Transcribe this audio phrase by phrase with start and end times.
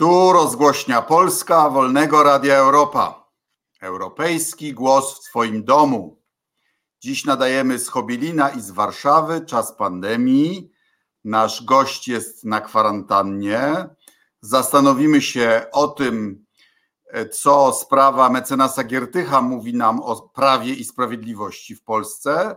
[0.00, 3.30] Tu rozgłośnia Polska Wolnego Radia Europa.
[3.80, 6.22] Europejski głos w Twoim domu.
[7.00, 10.72] Dziś nadajemy z Chobilina i z Warszawy, czas pandemii.
[11.24, 13.88] Nasz gość jest na kwarantannie.
[14.40, 16.44] Zastanowimy się o tym,
[17.32, 22.56] co sprawa mecenasa Giertycha mówi nam o prawie i sprawiedliwości w Polsce.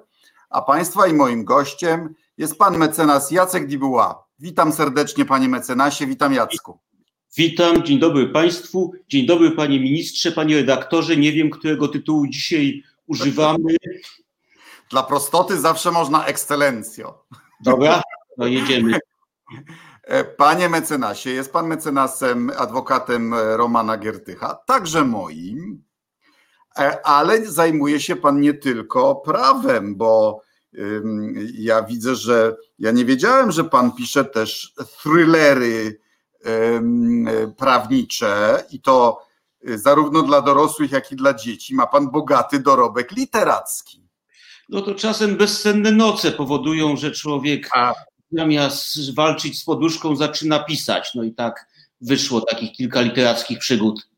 [0.50, 4.23] A Państwa i moim gościem jest pan mecenas Jacek Dibuła.
[4.39, 6.80] Witam serdecznie, panie mecenasie, witam Jacku.
[7.38, 11.18] Witam, dzień dobry Państwu, dzień dobry Panie Ministrze, Panie Redaktorze.
[11.18, 13.75] Nie wiem, którego tytułu dzisiaj używamy.
[14.89, 17.25] Dla prostoty zawsze można ekscelencjo.
[17.64, 18.01] Dobra,
[18.38, 19.00] no jedziemy.
[20.38, 25.83] Panie mecenasie, jest Pan mecenasem, adwokatem Romana Giertycha, także moim,
[27.04, 30.41] ale zajmuje się Pan nie tylko prawem, bo
[31.54, 36.03] ja widzę, że ja nie wiedziałem, że Pan pisze też thrillery
[37.58, 39.25] prawnicze i to
[39.64, 41.75] zarówno dla dorosłych, jak i dla dzieci.
[41.75, 44.03] Ma pan bogaty dorobek literacki.
[44.69, 47.94] No to czasem bezsenne noce powodują, że człowiek A.
[48.31, 51.11] zamiast walczyć z poduszką zaczyna pisać.
[51.16, 51.67] No i tak
[52.02, 54.09] wyszło takich kilka literackich przygód.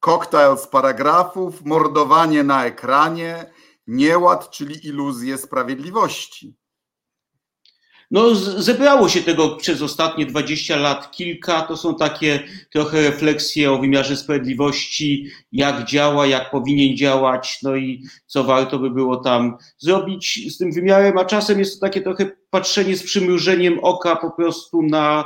[0.00, 3.46] Koktajl z paragrafów, mordowanie na ekranie,
[3.86, 6.54] nieład, czyli iluzje sprawiedliwości.
[8.10, 11.62] No, zebrało się tego przez ostatnie 20 lat kilka.
[11.62, 12.40] To są takie
[12.72, 18.90] trochę refleksje o wymiarze sprawiedliwości, jak działa, jak powinien działać, no i co warto by
[18.90, 21.18] było tam zrobić z tym wymiarem.
[21.18, 25.24] A czasem jest to takie trochę patrzenie z przymrużeniem oka po prostu na,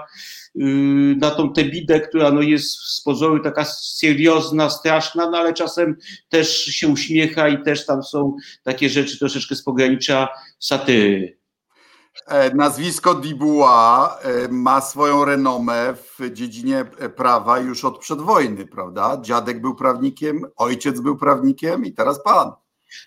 [0.54, 5.96] yy, na tą tebidę, która no jest z pozoru taka seriozna, straszna, no ale czasem
[6.28, 11.37] też się uśmiecha i też tam są takie rzeczy troszeczkę z pogranicza satyry.
[12.26, 19.18] E, nazwisko Dibuła e, ma swoją renomę w dziedzinie e, prawa już od przedwojny, prawda?
[19.22, 22.52] Dziadek był prawnikiem, ojciec był prawnikiem i teraz pan.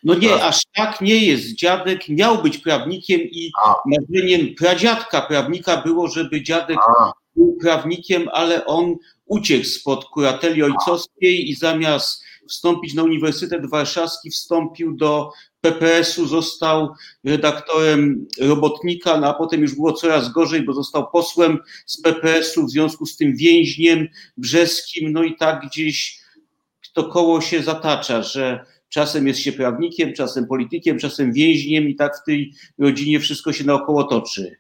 [0.04, 1.56] No nie, aż tak nie jest.
[1.56, 3.76] Dziadek miał być prawnikiem i A.
[3.86, 7.12] marzeniem pradziadka prawnika było, żeby dziadek A.
[7.36, 8.96] był prawnikiem, ale on
[9.26, 18.28] uciekł spod kurateli ojcowskiej i zamiast wstąpić na Uniwersytet Warszawski, wstąpił do PPS-u, został redaktorem
[18.40, 23.06] robotnika, no a potem już było coraz gorzej, bo został posłem z PPS-u, w związku
[23.06, 24.08] z tym więźniem
[24.38, 26.22] brzeskim, no i tak gdzieś
[26.94, 32.18] to koło się zatacza, że czasem jest się prawnikiem, czasem politykiem, czasem więźniem i tak
[32.18, 34.56] w tej rodzinie wszystko się naokoło toczy.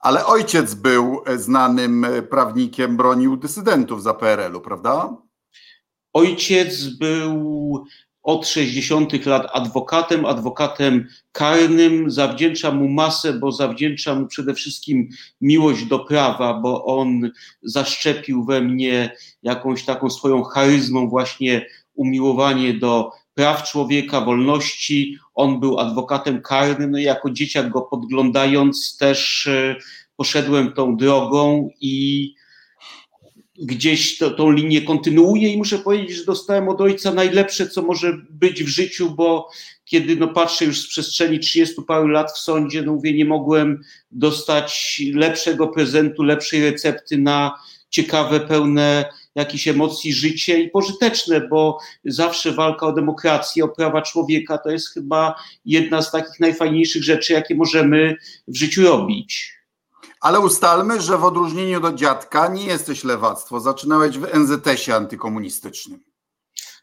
[0.00, 5.16] Ale ojciec był znanym prawnikiem, bronił dysydentów za PRL-u, prawda?
[6.12, 7.84] Ojciec był
[8.24, 9.26] od 60.
[9.26, 12.10] lat adwokatem, adwokatem karnym.
[12.10, 15.08] Zawdzięcza mu masę, bo zawdzięcza mu przede wszystkim
[15.40, 17.30] miłość do prawa, bo on
[17.62, 25.18] zaszczepił we mnie jakąś taką swoją charyzmą, właśnie umiłowanie do praw człowieka, wolności.
[25.34, 29.76] On był adwokatem karnym, no i jako dzieciak go podglądając też e,
[30.16, 32.34] poszedłem tą drogą i
[33.58, 38.18] gdzieś to, tą linię kontynuuję i muszę powiedzieć, że dostałem od ojca najlepsze, co może
[38.30, 39.50] być w życiu, bo
[39.84, 43.82] kiedy no, patrzę już z przestrzeni 30 paru lat w sądzie, no mówię, nie mogłem
[44.10, 47.54] dostać lepszego prezentu, lepszej recepty na
[47.90, 49.04] ciekawe, pełne
[49.34, 54.88] jakichś emocji życie i pożyteczne, bo zawsze walka o demokrację, o prawa człowieka to jest
[54.88, 58.16] chyba jedna z takich najfajniejszych rzeczy, jakie możemy
[58.48, 59.54] w życiu robić.
[60.24, 63.60] Ale ustalmy, że w odróżnieniu do dziadka nie jesteś lewactwo.
[63.60, 66.00] Zaczynałeś w NZS-ie antykomunistycznym.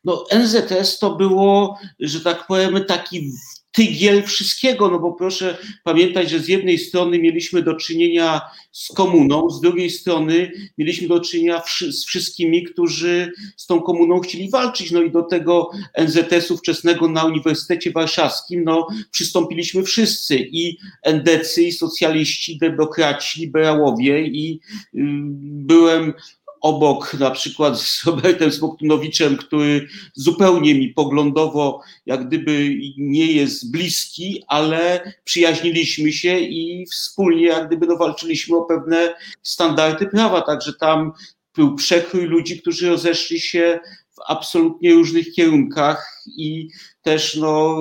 [0.04, 3.32] No, NZS to było, że tak powiem, taki
[3.72, 9.50] tygiel wszystkiego, no bo proszę pamiętać, że z jednej strony mieliśmy do czynienia z komuną,
[9.50, 11.62] z drugiej strony mieliśmy do czynienia
[11.92, 14.92] z wszystkimi, którzy z tą komuną chcieli walczyć.
[14.92, 21.72] No i do tego NZS-u wczesnego na Uniwersytecie Warszawskim no, przystąpiliśmy wszyscy i endecy, i
[21.72, 25.00] socjaliści, demokraci, liberałowie i y,
[25.42, 26.14] byłem
[26.62, 34.44] obok na przykład z Robertem Smoktunowiczem, który zupełnie mi poglądowo jak gdyby nie jest bliski,
[34.48, 41.12] ale przyjaźniliśmy się i wspólnie jak gdyby no, walczyliśmy o pewne standardy prawa, także tam
[41.56, 43.80] był przekrój ludzi, którzy rozeszli się
[44.12, 46.70] w absolutnie różnych kierunkach i
[47.02, 47.78] też no,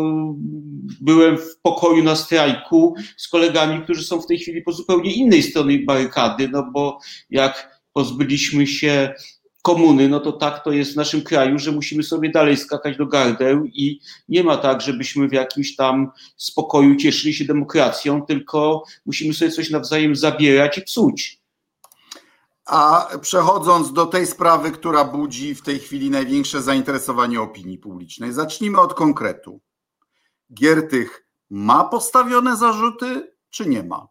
[1.00, 5.42] byłem w pokoju na strajku z kolegami, którzy są w tej chwili po zupełnie innej
[5.42, 6.98] stronie barykady, no bo
[7.30, 9.14] jak pozbyliśmy się
[9.62, 13.06] komuny, no to tak to jest w naszym kraju, że musimy sobie dalej skakać do
[13.06, 19.34] gardeł i nie ma tak, żebyśmy w jakimś tam spokoju cieszyli się demokracją, tylko musimy
[19.34, 21.40] sobie coś nawzajem zabierać i psuć.
[22.66, 28.80] A przechodząc do tej sprawy, która budzi w tej chwili największe zainteresowanie opinii publicznej, zacznijmy
[28.80, 29.60] od konkretu.
[30.54, 34.08] Giertych ma postawione zarzuty, czy nie ma?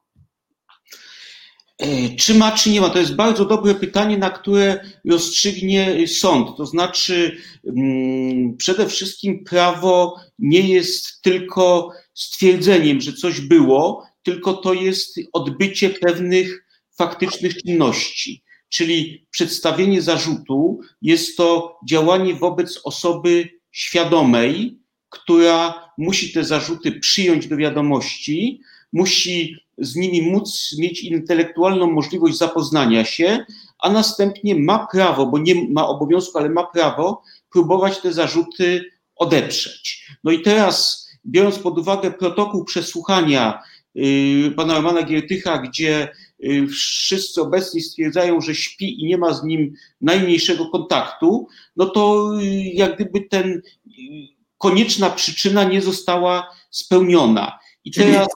[1.79, 2.89] E, czy ma, czy nie ma?
[2.89, 6.57] To jest bardzo dobre pytanie, na które rozstrzygnie sąd.
[6.57, 14.73] To znaczy, mm, przede wszystkim prawo nie jest tylko stwierdzeniem, że coś było, tylko to
[14.73, 16.65] jest odbycie pewnych
[16.97, 18.43] faktycznych czynności.
[18.69, 24.79] Czyli przedstawienie zarzutu jest to działanie wobec osoby świadomej,
[25.09, 28.61] która musi te zarzuty przyjąć do wiadomości,
[28.93, 33.45] musi z nimi móc mieć intelektualną możliwość zapoznania się,
[33.79, 37.21] a następnie ma prawo, bo nie ma obowiązku, ale ma prawo
[37.51, 38.85] próbować te zarzuty
[39.15, 40.07] odeprzeć.
[40.23, 43.61] No i teraz, biorąc pod uwagę protokół przesłuchania
[43.95, 46.07] yy, pana Romana Giertycha, gdzie
[46.39, 52.33] yy, wszyscy obecni stwierdzają, że śpi i nie ma z nim najmniejszego kontaktu, no to
[52.39, 53.61] yy, jak gdyby ten
[54.57, 57.58] konieczna przyczyna nie została spełniona.
[57.85, 58.27] I czyli, teraz...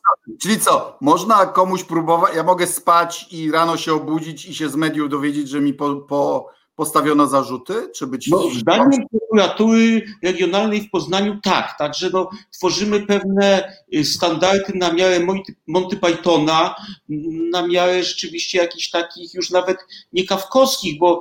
[0.42, 4.76] czyli co, można komuś próbować, ja mogę spać i rano się obudzić i się z
[4.76, 8.28] mediów dowiedzieć, że mi po, po postawiono zarzuty, czy być...
[8.28, 15.28] No, zdaniem prokuratury regionalnej w Poznaniu tak, także no, tworzymy pewne y, standardy na miarę
[15.68, 16.76] Monty Pythona,
[17.52, 19.78] na miarę rzeczywiście jakichś takich już nawet
[20.14, 21.20] nie kawkowskich, bo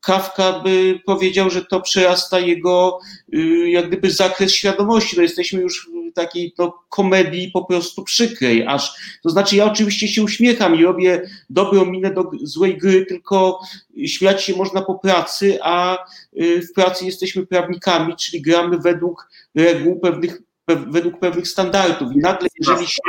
[0.00, 2.98] Kawka by powiedział, że to przerasta jego
[3.34, 5.16] y, jak gdyby zakres świadomości.
[5.16, 10.22] No jesteśmy już takiej to komedii po prostu przykrej, aż to znaczy ja oczywiście się
[10.22, 13.60] uśmiecham i robię dobrą minę do złej gry, tylko
[14.06, 15.98] śmiać się można po pracy, a
[16.40, 22.12] y, w pracy jesteśmy prawnikami, czyli gramy według reguł pewnych, według pewnych standardów.
[22.12, 23.00] I nagle, jeżeli się.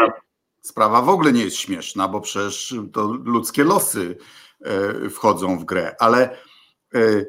[0.62, 4.18] Sprawa w ogóle nie jest śmieszna, bo przecież to ludzkie losy
[4.62, 6.38] e, wchodzą w grę, ale
[6.96, 7.26] E,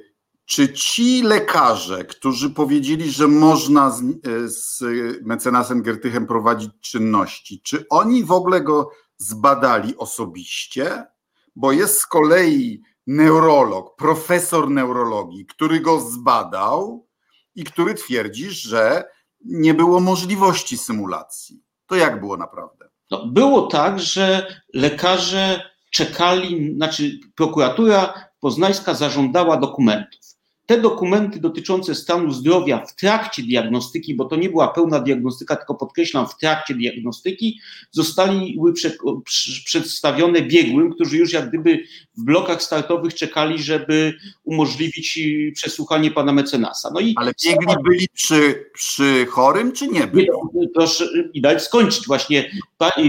[0.51, 4.83] czy ci lekarze, którzy powiedzieli, że można z, e, z
[5.23, 11.05] mecenasem Gertychem prowadzić czynności, czy oni w ogóle go zbadali osobiście?
[11.57, 17.07] Bo jest z kolei neurolog, profesor neurologii, który go zbadał
[17.55, 19.05] i który twierdzi, że
[19.45, 21.63] nie było możliwości symulacji.
[21.87, 22.89] To jak było naprawdę?
[23.11, 30.40] No, było tak, że lekarze czekali, znaczy prokuratura poznańska zażądała dokumentów.
[30.71, 35.75] Te dokumenty dotyczące stanu zdrowia w trakcie diagnostyki, bo to nie była pełna diagnostyka, tylko
[35.75, 38.53] podkreślam, w trakcie diagnostyki, zostały
[39.65, 41.85] przedstawione biegłym, którzy już jak gdyby
[42.17, 44.15] w blokach startowych czekali, żeby
[44.45, 45.19] umożliwić
[45.55, 46.91] przesłuchanie pana mecenasa.
[46.95, 50.29] No i Ale biegli byli przy, przy chorym, czy nie byli?
[50.75, 52.07] Proszę i dać skończyć.
[52.07, 52.51] Właśnie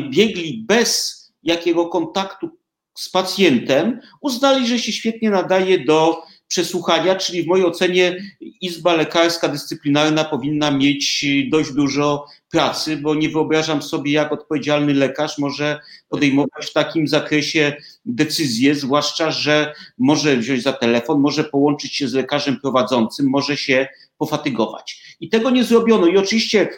[0.09, 2.49] biegli bez jakiego kontaktu
[2.95, 8.17] z pacjentem, uznali, że się świetnie nadaje do przesłuchania, czyli w mojej ocenie
[8.61, 15.37] Izba Lekarska Dyscyplinarna powinna mieć dość dużo pracy, bo nie wyobrażam sobie, jak odpowiedzialny lekarz
[15.37, 17.73] może podejmować w takim zakresie
[18.05, 23.87] decyzje, zwłaszcza, że może wziąć za telefon, może połączyć się z lekarzem prowadzącym, może się
[24.17, 25.17] pofatygować.
[25.19, 26.07] I tego nie zrobiono.
[26.07, 26.69] I oczywiście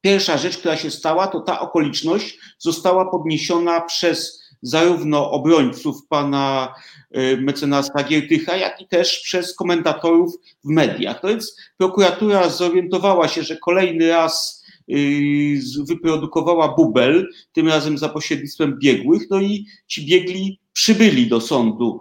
[0.00, 6.74] pierwsza rzecz, która się stała, to ta okoliczność została podniesiona przez zarówno obrońców pana
[7.16, 10.34] y, mecenasa Giertycha, jak i też przez komentatorów
[10.64, 11.22] w mediach.
[11.22, 18.78] No więc prokuratura zorientowała się, że kolejny raz y, wyprodukowała bubel, tym razem za pośrednictwem
[18.78, 22.00] biegłych, no i ci biegli przybyli do sądu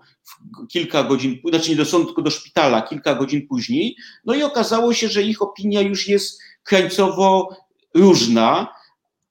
[0.70, 4.94] kilka godzin, znaczy nie do sądu, tylko do szpitala kilka godzin później, no i okazało
[4.94, 7.58] się, że ich opinia już jest krańcowo
[7.94, 8.68] różna,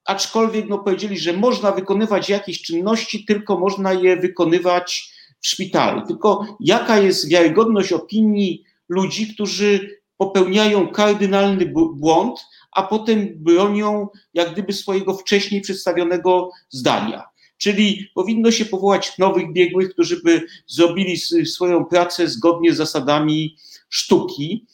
[0.06, 6.06] aczkolwiek no, powiedzieli, że można wykonywać jakieś czynności, tylko można je wykonywać w szpitalu.
[6.06, 12.40] Tylko jaka jest wiarygodność opinii ludzi, którzy popełniają kardynalny błąd,
[12.72, 17.24] a potem bronią jak gdyby swojego wcześniej przedstawionego zdania.
[17.58, 23.56] Czyli powinno się powołać nowych biegłych, którzy by zrobili swoją pracę zgodnie z zasadami
[23.88, 24.66] sztuki.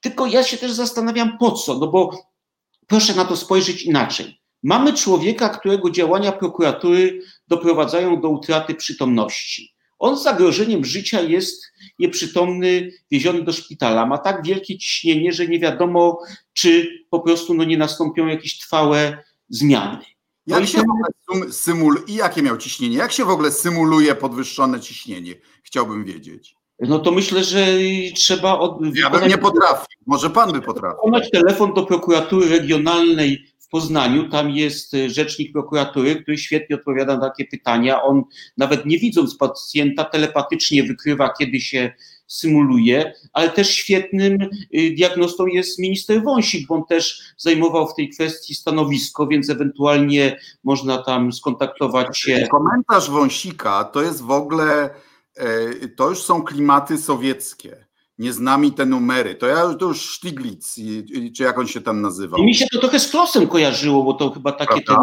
[0.00, 2.10] Tylko ja się też zastanawiam po co, no bo
[2.86, 4.41] proszę na to spojrzeć inaczej.
[4.62, 9.74] Mamy człowieka, którego działania prokuratury doprowadzają do utraty przytomności.
[9.98, 11.64] On z zagrożeniem życia jest
[11.98, 14.06] nieprzytomny, wieziony do szpitala.
[14.06, 16.18] Ma tak wielkie ciśnienie, że nie wiadomo,
[16.52, 19.98] czy po prostu no, nie nastąpią jakieś trwałe zmiany.
[20.46, 20.82] No Jak i, się
[21.26, 21.52] to...
[21.52, 22.02] symul...
[22.06, 22.96] I jakie miał ciśnienie?
[22.96, 25.34] Jak się w ogóle symuluje podwyższone ciśnienie?
[25.62, 26.54] Chciałbym wiedzieć.
[26.80, 27.66] No to myślę, że
[28.14, 28.58] trzeba.
[28.58, 28.96] Od...
[28.96, 29.86] Ja bym nie potrafił.
[30.06, 30.98] Może pan by potrafił.
[31.04, 34.28] Wykonać telefon do prokuratury regionalnej Poznaniu.
[34.28, 38.02] Tam jest rzecznik prokuratury, który świetnie odpowiada na takie pytania.
[38.02, 38.22] On
[38.56, 41.92] nawet nie widząc pacjenta telepatycznie wykrywa, kiedy się
[42.26, 44.38] symuluje, ale też świetnym
[44.74, 50.38] y, diagnostą jest minister Wąsik, bo on też zajmował w tej kwestii stanowisko, więc ewentualnie
[50.64, 52.48] można tam skontaktować się.
[52.50, 54.90] Komentarz Wąsika to jest w ogóle,
[55.36, 59.34] e, to już są klimaty sowieckie nie z nami te numery.
[59.34, 60.74] To ja to już Stiglitz,
[61.36, 62.40] czy jak on się tam nazywał.
[62.40, 64.94] I mi się to trochę z Klosem kojarzyło, bo to chyba takie te,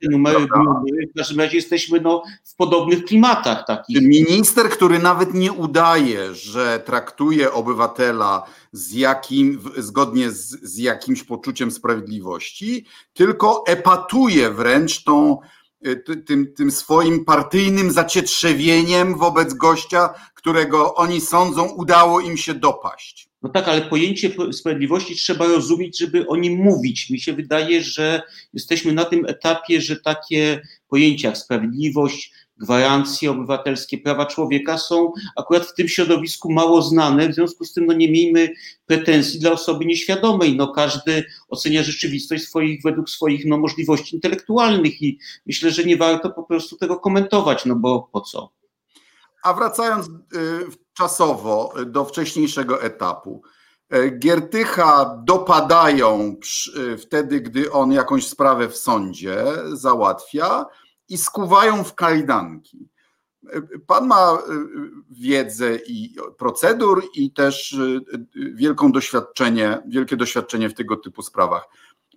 [0.00, 1.06] te, numery były.
[1.14, 4.02] W każdym razie jesteśmy no, w podobnych klimatach takich.
[4.02, 11.70] Minister, który nawet nie udaje, że traktuje obywatela z jakim, zgodnie z, z jakimś poczuciem
[11.70, 15.38] sprawiedliwości, tylko epatuje wręcz tą
[15.86, 20.14] Y, tym, tym swoim partyjnym zacietrzewieniem wobec gościa,
[20.44, 23.28] którego oni sądzą, udało im się dopaść.
[23.42, 27.10] No tak, ale pojęcie sprawiedliwości trzeba rozumieć, żeby o nim mówić.
[27.10, 28.22] Mi się wydaje, że
[28.52, 35.66] jesteśmy na tym etapie, że takie pojęcia jak sprawiedliwość, gwarancje obywatelskie, prawa człowieka są akurat
[35.66, 38.48] w tym środowisku mało znane, w związku z tym no nie miejmy
[38.86, 40.56] pretensji dla osoby nieświadomej.
[40.56, 46.30] No każdy ocenia rzeczywistość swoich, według swoich no, możliwości intelektualnych i myślę, że nie warto
[46.30, 48.63] po prostu tego komentować, no bo po co?
[49.44, 50.10] A wracając y,
[50.92, 53.42] czasowo do wcześniejszego etapu.
[53.94, 56.36] Y, Giertycha dopadają
[56.76, 60.66] y, wtedy, gdy on jakąś sprawę w sądzie załatwia,
[61.08, 62.88] i skuwają w kajdanki.
[63.86, 64.40] Pan ma y,
[65.10, 68.00] wiedzę i procedur i też y,
[68.54, 71.68] wielką doświadczenie, wielkie doświadczenie w tego typu sprawach.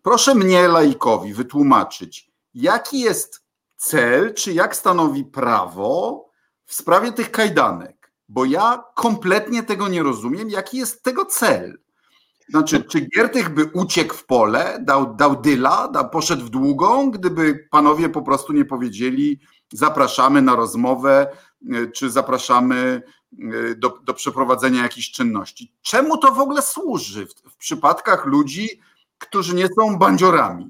[0.03, 3.43] Proszę mnie, laikowi, wytłumaczyć, jaki jest
[3.75, 6.26] cel, czy jak stanowi prawo
[6.67, 11.77] w sprawie tych kajdanek, bo ja kompletnie tego nie rozumiem, jaki jest tego cel.
[12.50, 17.67] Znaczy, czy Giertych by uciekł w pole, dał, dał dyla, dał, poszedł w długą, gdyby
[17.71, 19.39] panowie po prostu nie powiedzieli,
[19.74, 21.27] zapraszamy na rozmowę,
[21.74, 23.01] y, czy zapraszamy
[23.39, 25.74] y, do, do przeprowadzenia jakichś czynności.
[25.81, 28.69] Czemu to w ogóle służy w, w przypadkach ludzi,
[29.17, 30.69] którzy nie są bandziorami?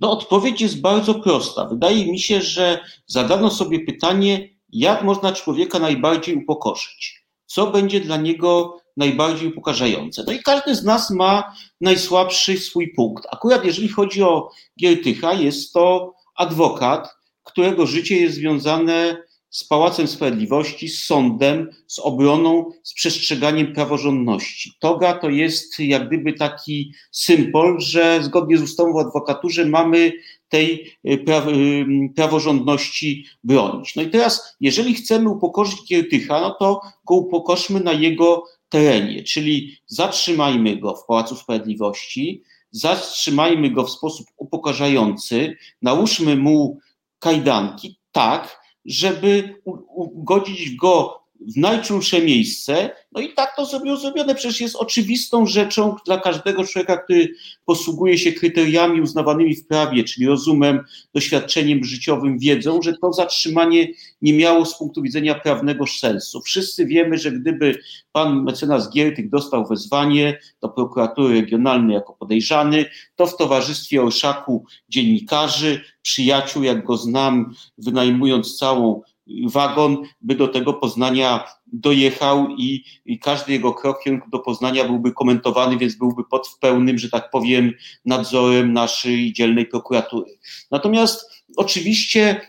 [0.00, 1.64] No, odpowiedź jest bardzo prosta.
[1.64, 7.24] Wydaje mi się, że zadano sobie pytanie, jak można człowieka najbardziej upokorzyć.
[7.46, 10.24] Co będzie dla niego najbardziej upokarzające.
[10.26, 13.26] No i każdy z nas ma najsłabszy swój punkt.
[13.30, 17.08] Akurat jeżeli chodzi o Giertycha, jest to adwokat,
[17.44, 19.16] którego życie jest związane
[19.50, 24.72] z Pałacem Sprawiedliwości, z sądem, z obroną, z przestrzeganiem praworządności.
[24.80, 30.12] Toga to jest jak gdyby taki symbol, że zgodnie z ustawą o adwokaturze mamy
[30.48, 31.86] tej y, y,
[32.16, 33.96] praworządności bronić.
[33.96, 39.76] No i teraz, jeżeli chcemy upokorzyć Giertycha, no to go upokorzmy na jego terenie, czyli
[39.86, 46.78] zatrzymajmy go w Pałacu Sprawiedliwości, zatrzymajmy go w sposób upokarzający, nałóżmy mu
[47.18, 49.62] kajdanki tak, żeby
[49.94, 54.34] ugodzić go w najczulsze miejsce, no i tak to sobie zrobione.
[54.34, 57.28] Przecież jest oczywistą rzeczą dla każdego człowieka, który
[57.64, 60.80] posługuje się kryteriami uznawanymi w prawie, czyli rozumem,
[61.14, 63.88] doświadczeniem życiowym, wiedzą, że to zatrzymanie
[64.22, 66.40] nie miało z punktu widzenia prawnego sensu.
[66.42, 67.78] Wszyscy wiemy, że gdyby
[68.12, 72.84] pan mecenas Giertych dostał wezwanie do prokuratury regionalnej jako podejrzany,
[73.16, 79.02] to w towarzystwie orszaku dziennikarzy, przyjaciół, jak go znam, wynajmując całą
[79.46, 85.78] wagon by do tego Poznania dojechał i, i, każdy jego krok do Poznania byłby komentowany,
[85.78, 87.72] więc byłby pod pełnym, że tak powiem,
[88.04, 90.38] nadzorem naszej dzielnej prokuratury.
[90.70, 92.40] Natomiast oczywiście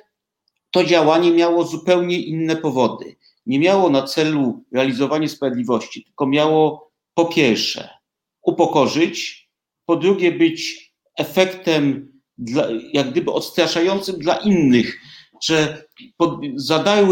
[0.71, 3.15] to działanie miało zupełnie inne powody.
[3.45, 7.89] Nie miało na celu realizowanie sprawiedliwości, tylko miało po pierwsze
[8.41, 9.49] upokorzyć,
[9.85, 14.99] po drugie być efektem dla, jak gdyby odstraszającym dla innych
[15.43, 15.83] że
[16.17, 16.39] pod,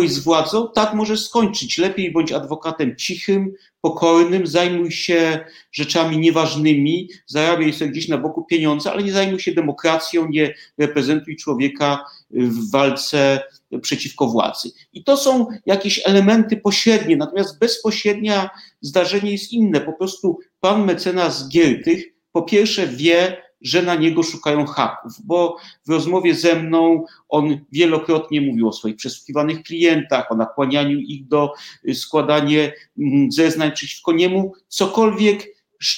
[0.08, 1.78] z władzą, tak możesz skończyć.
[1.78, 5.40] Lepiej bądź adwokatem cichym, pokornym, zajmuj się
[5.72, 11.36] rzeczami nieważnymi, zarabiaj sobie gdzieś na boku pieniądze, ale nie zajmuj się demokracją, nie reprezentuj
[11.36, 13.40] człowieka w walce
[13.82, 14.72] przeciwko władzy.
[14.94, 18.50] I to są jakieś elementy pośrednie, natomiast bezpośrednia
[18.82, 19.82] zdarzenie jest inne.
[19.82, 25.90] Po prostu pan mecenas Giertych po pierwsze wie, że na niego szukają haków, bo w
[25.90, 31.54] rozmowie ze mną on wielokrotnie mówił o swoich przesłuchiwanych klientach, o nakłanianiu ich do
[31.90, 32.62] y, składania
[33.00, 35.58] mm, zeznań przeciwko niemu, cokolwiek,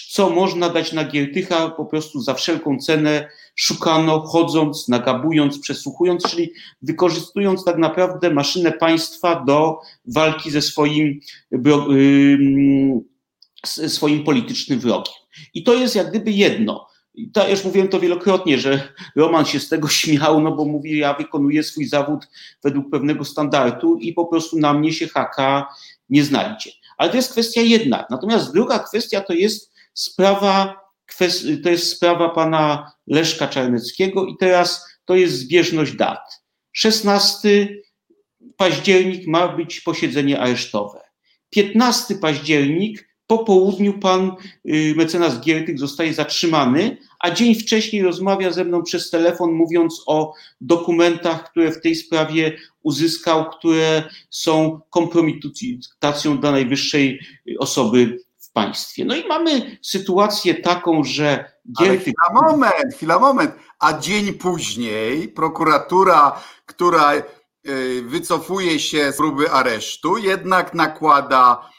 [0.10, 6.52] co można dać na Giertycha, po prostu za wszelką cenę szukano, chodząc, nagabując, przesłuchując, czyli
[6.82, 11.20] wykorzystując tak naprawdę maszynę państwa do walki ze swoim,
[13.88, 15.14] swoim politycznym wrogiem.
[15.54, 16.89] I to jest jak gdyby jedno
[17.36, 21.14] ja już mówiłem to wielokrotnie, że Roman się z tego śmiał, no bo mówi, ja
[21.14, 22.28] wykonuję swój zawód
[22.64, 25.68] według pewnego standardu i po prostu na mnie się haka
[26.10, 26.72] nie znajdzie.
[26.98, 28.06] Ale to jest kwestia jedna.
[28.10, 30.80] Natomiast druga kwestia to jest sprawa,
[31.64, 36.44] to jest sprawa pana Leszka Czarneckiego i teraz to jest zbieżność dat.
[36.72, 37.68] 16
[38.58, 41.02] październik ma być posiedzenie aresztowe.
[41.50, 44.32] 15 październik po południu pan
[44.66, 50.34] y, mecenas Giertych zostaje zatrzymany, a dzień wcześniej rozmawia ze mną przez telefon, mówiąc o
[50.62, 57.20] dokumentach, które w tej sprawie uzyskał, które są kompromitacją dla najwyższej
[57.60, 59.06] osoby w państwie.
[59.06, 61.90] No i mamy sytuację taką, że Giertych...
[61.90, 63.52] Ale chwila moment, chwila moment.
[63.80, 67.24] A dzień później prokuratura, która y,
[68.06, 71.70] wycofuje się z próby aresztu, jednak nakłada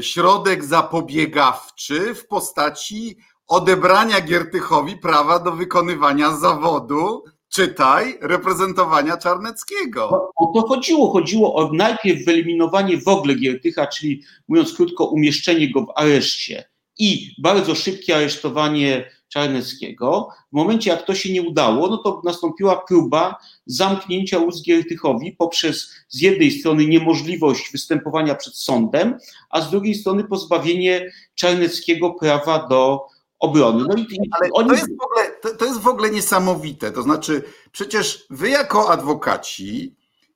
[0.00, 3.16] środek zapobiegawczy w postaci
[3.46, 10.30] odebrania Giertychowi prawa do wykonywania zawodu, czytaj, reprezentowania Czarneckiego.
[10.36, 11.12] O to chodziło.
[11.12, 16.64] Chodziło o najpierw wyeliminowanie w ogóle Giertycha, czyli mówiąc krótko, umieszczenie go w areszcie
[16.98, 20.28] i bardzo szybkie aresztowanie Czarneckiego.
[20.52, 23.36] W momencie, jak to się nie udało, no to nastąpiła próba
[23.66, 29.18] zamknięcia ust Giertychowi poprzez z jednej strony niemożliwość występowania przed sądem,
[29.50, 33.06] a z drugiej strony pozbawienie Czarneckiego prawa do
[33.38, 33.84] obrony.
[33.88, 34.68] No i, Ale oni...
[34.68, 36.92] to, jest w ogóle, to, to jest w ogóle niesamowite.
[36.92, 39.94] To znaczy, przecież wy jako adwokaci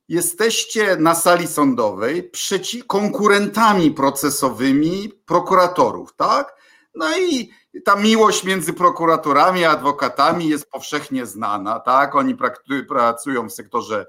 [0.08, 6.57] jesteście na sali sądowej przeci konkurentami procesowymi prokuratorów, tak?
[6.94, 7.50] No i
[7.84, 12.14] ta miłość między prokuratorami a adwokatami jest powszechnie znana, tak?
[12.14, 12.36] Oni
[12.88, 14.06] pracują w sektorze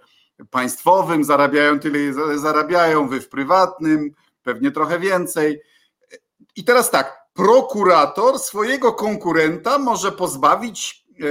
[0.49, 4.11] państwowym, zarabiają tyle, zarabiają, wy w prywatnym,
[4.43, 5.61] pewnie trochę więcej.
[6.55, 11.29] I teraz tak, prokurator swojego konkurenta może pozbawić e, e,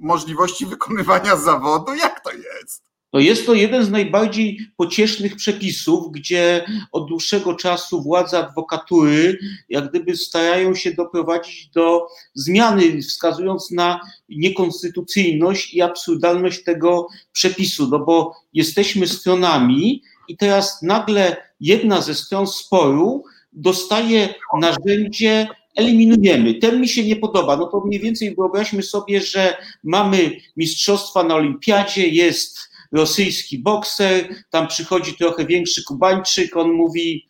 [0.00, 1.94] możliwości wykonywania zawodu.
[1.94, 2.89] Jak to jest?
[3.10, 9.38] To jest to jeden z najbardziej pociesznych przepisów, gdzie od dłuższego czasu władze adwokatury
[9.68, 17.98] jak gdyby starają się doprowadzić do zmiany, wskazując na niekonstytucyjność i absurdalność tego przepisu, no
[17.98, 26.54] bo jesteśmy stronami i teraz nagle jedna ze stron sporu dostaje narzędzie eliminujemy.
[26.54, 27.56] Ten mi się nie podoba.
[27.56, 34.68] No to mniej więcej wyobraźmy sobie, że mamy mistrzostwa na olimpiadzie, jest rosyjski bokser, tam
[34.68, 37.26] przychodzi trochę większy Kubańczyk, on mówi,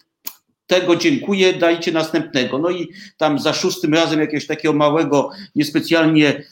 [0.66, 2.58] tego dziękuję, dajcie następnego.
[2.58, 6.44] No i tam za szóstym razem jakiegoś takiego małego, niespecjalnie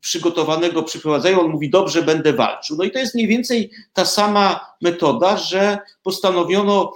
[0.00, 2.76] przygotowanego przyprowadzają, on mówi, dobrze, będę walczył.
[2.76, 6.92] No i to jest mniej więcej ta sama metoda, że postanowiono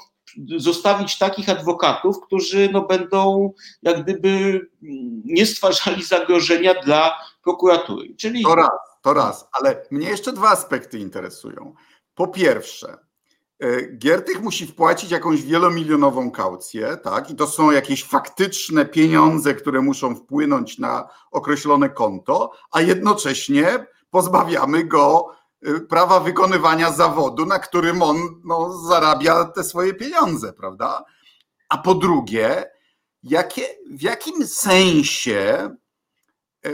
[0.56, 4.60] zostawić takich adwokatów, którzy no, będą jak gdyby
[5.24, 8.14] nie stwarzali zagrożenia dla prokuratury.
[8.16, 8.42] Czyli...
[8.42, 8.87] To raz.
[9.02, 11.74] To raz, ale mnie jeszcze dwa aspekty interesują.
[12.14, 12.98] Po pierwsze,
[13.60, 17.30] e, Giertych musi wpłacić jakąś wielomilionową kaucję, tak?
[17.30, 24.84] I to są jakieś faktyczne pieniądze, które muszą wpłynąć na określone konto, a jednocześnie pozbawiamy
[24.84, 25.26] go
[25.62, 31.04] e, prawa wykonywania zawodu, na którym on no, zarabia te swoje pieniądze, prawda?
[31.68, 32.70] A po drugie,
[33.22, 35.70] jakie, w jakim sensie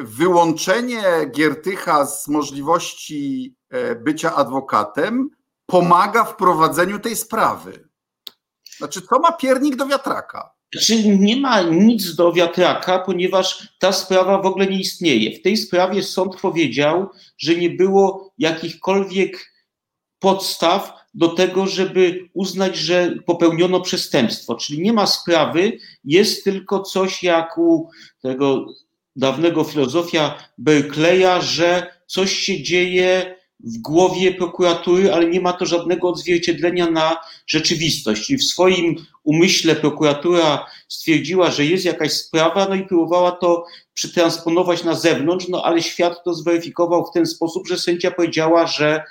[0.03, 5.31] wyłączenie Giertycha z możliwości e, bycia adwokatem
[5.67, 7.89] pomaga w prowadzeniu tej sprawy.
[8.77, 10.55] Znaczy, co ma piernik do wiatraka?
[10.73, 15.39] Znaczy, nie ma nic do wiatraka, ponieważ ta sprawa w ogóle nie istnieje.
[15.39, 19.53] W tej sprawie sąd powiedział, że nie było jakichkolwiek
[20.19, 24.55] podstaw do tego, żeby uznać, że popełniono przestępstwo.
[24.55, 27.91] Czyli nie ma sprawy, jest tylko coś jak u
[28.23, 28.67] tego
[29.17, 36.09] dawnego filozofia Berkeleya, że coś się dzieje w głowie prokuratury, ale nie ma to żadnego
[36.09, 38.31] odzwierciedlenia na rzeczywistość.
[38.31, 44.85] I w swoim umyśle prokuratura stwierdziła, że jest jakaś sprawa, no i próbowała to przetransponować
[44.85, 49.03] na zewnątrz, no ale świat to zweryfikował w ten sposób, że sędzia powiedziała, że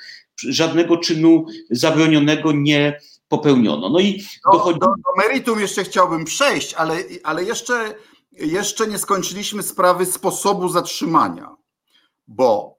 [0.49, 3.89] żadnego czynu zabronionego nie popełniono.
[3.89, 4.79] No i dochodzi...
[4.79, 7.95] do, do meritum jeszcze chciałbym przejść, ale, ale jeszcze
[8.37, 11.55] jeszcze nie skończyliśmy sprawy sposobu zatrzymania,
[12.27, 12.77] bo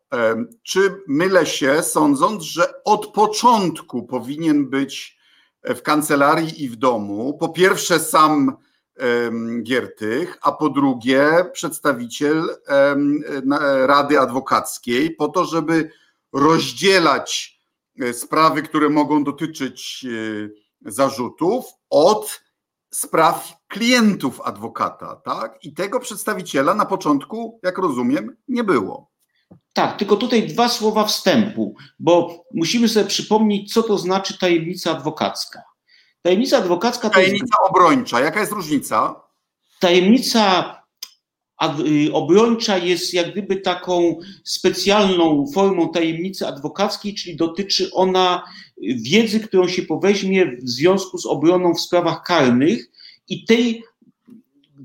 [0.62, 5.18] czy mylę się, sądząc, że od początku powinien być
[5.64, 8.56] w kancelarii i w domu, po pierwsze sam
[9.62, 12.56] Giertych, a po drugie przedstawiciel
[13.86, 15.90] Rady Adwokackiej, po to, żeby
[16.32, 17.60] rozdzielać
[18.00, 20.06] e, sprawy, które mogą dotyczyć
[20.84, 22.43] e, zarzutów, od
[22.94, 25.58] spraw klientów adwokata, tak?
[25.62, 29.10] I tego przedstawiciela na początku, jak rozumiem, nie było.
[29.72, 35.62] Tak, tylko tutaj dwa słowa wstępu, bo musimy sobie przypomnieć, co to znaczy tajemnica adwokacka.
[36.22, 37.70] Tajemnica adwokacka to tajemnica jest...
[37.70, 38.20] obrończa.
[38.20, 39.20] Jaka jest różnica?
[39.80, 40.74] Tajemnica
[41.78, 48.44] y, obrończa jest jak gdyby taką specjalną formą tajemnicy adwokackiej, czyli dotyczy ona
[48.82, 52.90] wiedzy, którą się poweźmie w związku z obroną w sprawach karnych
[53.28, 53.84] i tej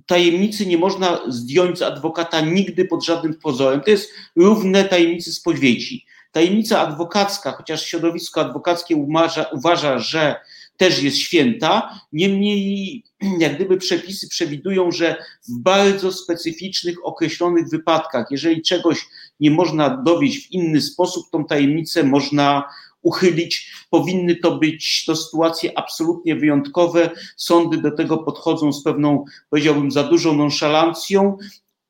[0.06, 3.82] tajemnicy nie można zdjąć z adwokata nigdy pod żadnym pozorem.
[3.82, 6.06] To jest równe tajemnicy spowiedzi.
[6.32, 10.36] Tajemnica adwokacka, chociaż środowisko adwokackie uważa, uważa, że
[10.78, 13.04] też jest święta, niemniej
[13.39, 15.15] jak gdyby przepisy przewidują, że
[15.47, 19.08] w bardzo specyficznych, określonych wypadkach, jeżeli czegoś
[19.39, 22.63] nie można dowieść w inny sposób, tą tajemnicę można
[23.02, 23.72] uchylić.
[23.90, 27.10] Powinny to być to sytuacje absolutnie wyjątkowe.
[27.38, 31.38] Sądy do tego podchodzą z pewną, powiedziałbym, za dużą nonszalancją,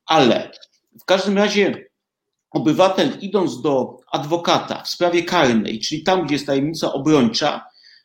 [0.06, 0.52] ale
[1.00, 1.90] w każdym razie
[2.50, 7.64] obywatel idąc do adwokata w sprawie karnej, czyli tam, gdzie jest tajemnica obrończa,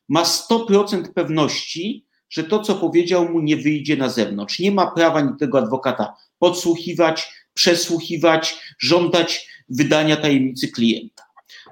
[0.09, 4.59] ma 100% pewności, że to, co powiedział mu, nie wyjdzie na zewnątrz.
[4.59, 11.23] Nie ma prawa ni tego adwokata podsłuchiwać, przesłuchiwać, żądać wydania tajemnicy klienta.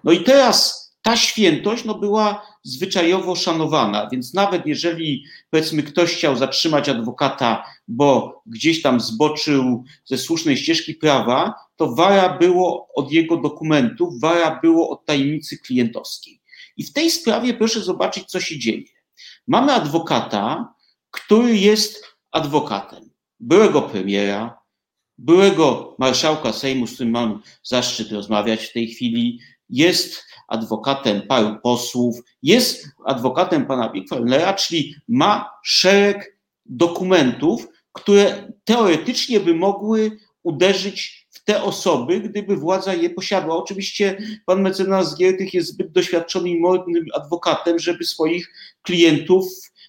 [0.03, 6.35] No i teraz ta świętość no, była zwyczajowo szanowana, więc nawet jeżeli powiedzmy ktoś chciał
[6.35, 13.37] zatrzymać adwokata, bo gdzieś tam zboczył ze słusznej ścieżki prawa, to wara było od jego
[13.37, 16.41] dokumentów, wara było od tajemnicy klientowskiej.
[16.77, 18.83] I w tej sprawie proszę zobaczyć, co się dzieje.
[19.47, 20.73] Mamy adwokata,
[21.11, 23.13] który jest adwokatem
[23.43, 24.59] byłego premiera,
[25.17, 29.39] byłego marszałka Sejmu, z którym mam zaszczyt rozmawiać w tej chwili,
[29.69, 39.55] jest adwokatem paru posłów, jest adwokatem pana Bickfellnera, czyli ma szereg dokumentów, które teoretycznie by
[39.55, 43.57] mogły uderzyć w te osoby, gdyby władza je posiadła.
[43.57, 49.45] Oczywiście pan mecenas Giertych jest zbyt doświadczonym i modnym adwokatem, żeby swoich klientów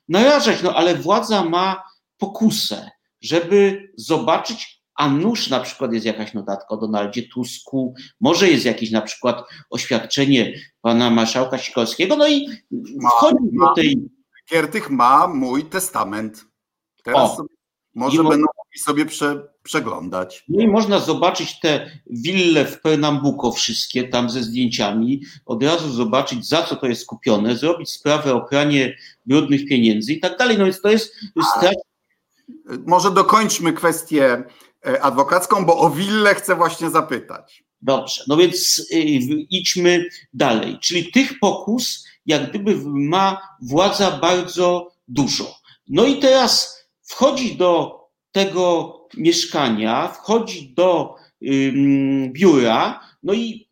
[0.09, 1.83] narażać, no ale władza ma
[2.19, 8.65] pokusę, żeby zobaczyć, a nuż na przykład jest jakaś notatka o Donaldzie Tusku, może jest
[8.65, 12.49] jakieś na przykład oświadczenie pana marszałka Sikorskiego, no i
[13.17, 14.15] wchodzi do tej...
[14.53, 16.45] Giertych ma mój testament.
[17.05, 17.47] Teraz o,
[17.95, 20.45] może będą mogli sobie prze, przeglądać.
[20.49, 26.49] No i można zobaczyć te wille w Pernambuco wszystkie tam ze zdjęciami, od razu zobaczyć
[26.49, 30.59] za co to jest kupione, zrobić sprawę o pranie brudnych pieniędzy i tak dalej.
[30.59, 31.15] No więc to jest...
[32.87, 34.45] Może dokończmy kwestię
[35.01, 37.65] adwokacką, bo o willę chcę właśnie zapytać.
[37.83, 38.97] Dobrze, no więc y,
[39.51, 40.79] idźmy dalej.
[40.79, 45.57] Czyli tych pokus, jak gdyby ma władza bardzo dużo.
[45.89, 48.01] No i teraz wchodzi do
[48.33, 51.15] tego mieszkania, wchodzi do
[52.33, 53.69] biura, no i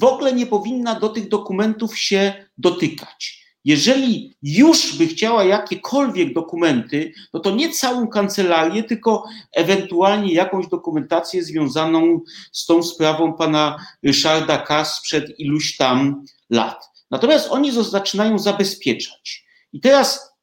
[0.00, 3.43] w ogóle nie powinna do tych dokumentów się dotykać.
[3.64, 11.44] Jeżeli już by chciała jakiekolwiek dokumenty, no to nie całą kancelarię, tylko ewentualnie jakąś dokumentację
[11.44, 12.20] związaną
[12.52, 16.90] z tą sprawą pana Ryszarda Kass sprzed iluś tam lat.
[17.10, 19.44] Natomiast oni zaczynają zabezpieczać.
[19.72, 20.34] I teraz,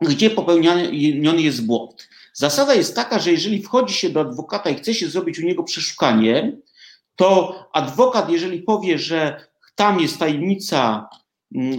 [0.00, 2.08] gdzie popełniony jest błąd?
[2.32, 5.62] Zasada jest taka, że jeżeli wchodzi się do adwokata i chce się zrobić u niego
[5.62, 6.56] przeszukanie,
[7.16, 11.08] to adwokat, jeżeli powie, że tam jest tajemnica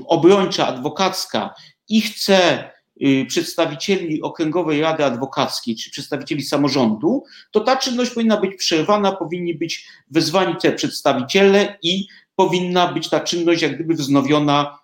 [0.07, 1.53] obrończa, adwokacka
[1.89, 2.69] i chce
[3.01, 9.55] y, przedstawicieli Okręgowej Rady Adwokackiej czy przedstawicieli samorządu, to ta czynność powinna być przerwana, powinni
[9.55, 14.79] być wezwani te przedstawiciele i powinna być ta czynność jak gdyby wznowiona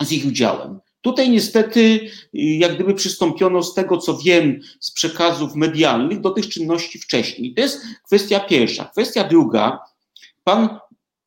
[0.00, 0.80] z ich udziałem.
[1.00, 6.48] Tutaj niestety, y, jak gdyby przystąpiono z tego, co wiem z przekazów medialnych, do tych
[6.48, 7.54] czynności wcześniej.
[7.54, 8.84] To jest kwestia pierwsza.
[8.84, 9.78] Kwestia druga,
[10.44, 10.78] pan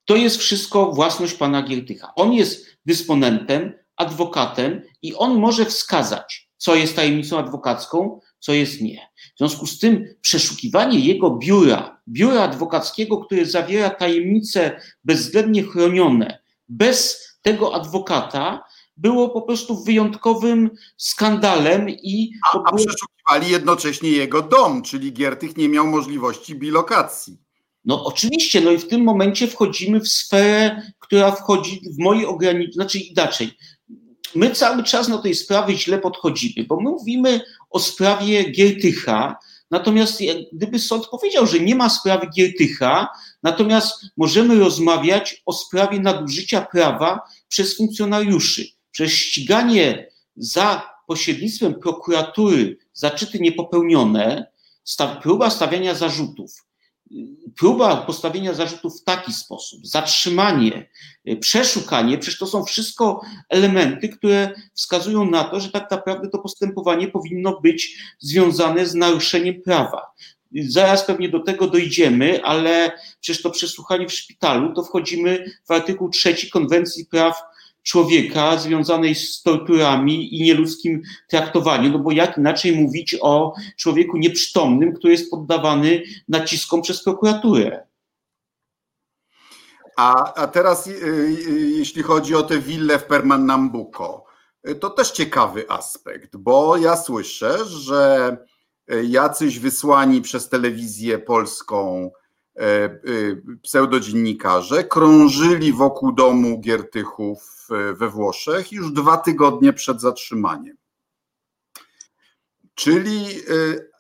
[0.06, 2.12] to jest wszystko własność pana Giertycha.
[2.16, 9.08] On jest dysponentem, adwokatem i on może wskazać, co jest tajemnicą adwokacką, co jest nie.
[9.36, 16.40] W związku z tym przeszukiwanie jego biura, biura adwokackiego, które zawiera tajemnice bezwzględnie chronione,
[16.70, 18.64] bez tego adwokata,
[18.98, 22.32] było po prostu wyjątkowym skandalem i.
[22.54, 27.43] A, a przeszukiwali jednocześnie jego dom, czyli Giertych nie miał możliwości bilokacji.
[27.86, 32.74] No oczywiście, no i w tym momencie wchodzimy w sferę, która wchodzi w moje ograniczenia,
[32.74, 33.52] znaczy inaczej.
[34.36, 39.36] My cały czas do tej sprawy źle podchodzimy, bo my mówimy o sprawie Giertycha,
[39.72, 40.20] natomiast
[40.54, 43.08] gdyby sąd powiedział, że nie ma sprawy Giertycha,
[43.44, 53.40] natomiast możemy rozmawiać o sprawie nadużycia prawa przez funkcjonariuszy, przez ściganie za pośrednictwem prokuratury zaczyty
[53.40, 54.48] niepopełnione,
[55.22, 56.52] próba stawiania zarzutów,
[57.58, 60.90] próba postawienia zarzutów w taki sposób, zatrzymanie,
[61.40, 67.08] przeszukanie, przecież to są wszystko elementy, które wskazują na to, że tak naprawdę to postępowanie
[67.08, 70.02] powinno być związane z naruszeniem prawa.
[70.68, 76.10] Zaraz pewnie do tego dojdziemy, ale przecież to przesłuchanie w szpitalu, to wchodzimy w artykuł
[76.10, 77.42] trzeci Konwencji Praw
[77.84, 84.94] człowieka związanej z torturami i nieludzkim traktowaniem, no bo jak inaczej mówić o człowieku nieprzytomnym,
[84.94, 87.88] który jest poddawany naciskom przez prokuraturę.
[89.98, 94.24] A, a teraz, y, y, jeśli chodzi o tę willę w Pernambuco,
[94.70, 98.38] y, to też ciekawy aspekt, bo ja słyszę, że
[99.04, 102.12] jacyś wysłani przez telewizję polską
[103.62, 110.78] pseudodziennikarze krążyli wokół domu Giertychów we Włoszech już dwa tygodnie przed zatrzymaniem.
[112.76, 113.26] Czyli,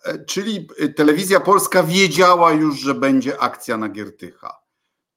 [0.05, 4.59] e, czyli telewizja polska wiedziała już, że będzie akcja na Giertycha.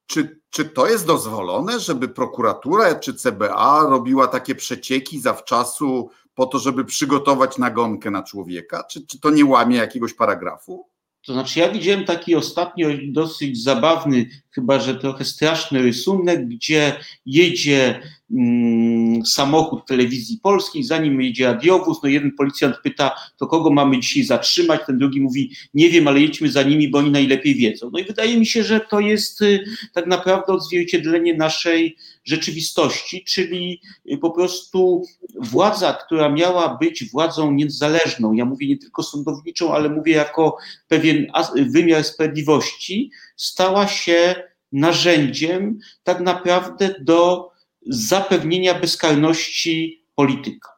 [0.06, 6.58] Czy, czy to jest dozwolone, żeby prokuratura czy CBA robiła takie przecieki zawczasu po to,
[6.58, 8.84] żeby przygotować nagonkę na człowieka?
[8.84, 10.88] Czy, czy to nie łamie jakiegoś paragrafu?
[11.26, 18.00] To znaczy, ja widziałem taki ostatnio dosyć zabawny, chyba że trochę straszny rysunek, gdzie jedzie
[18.30, 24.22] mm, samochód telewizji polskiej, zanim jedzie radiowóz, no jeden policjant pyta, to kogo mamy dzisiaj
[24.24, 27.90] zatrzymać, ten drugi mówi, nie wiem, ale jedźmy za nimi, bo oni najlepiej wiedzą.
[27.92, 29.64] No i wydaje mi się, że to jest y,
[29.94, 33.80] tak naprawdę odzwierciedlenie naszej rzeczywistości, czyli
[34.12, 35.02] y, po prostu
[35.40, 40.56] władza, która miała być władzą niezależną, ja mówię nie tylko sądowniczą, ale mówię jako
[40.88, 44.34] pewien wymiar sprawiedliwości, stała się
[44.72, 47.50] narzędziem tak naprawdę do
[47.86, 50.68] zapewnienia bezkarności polityka.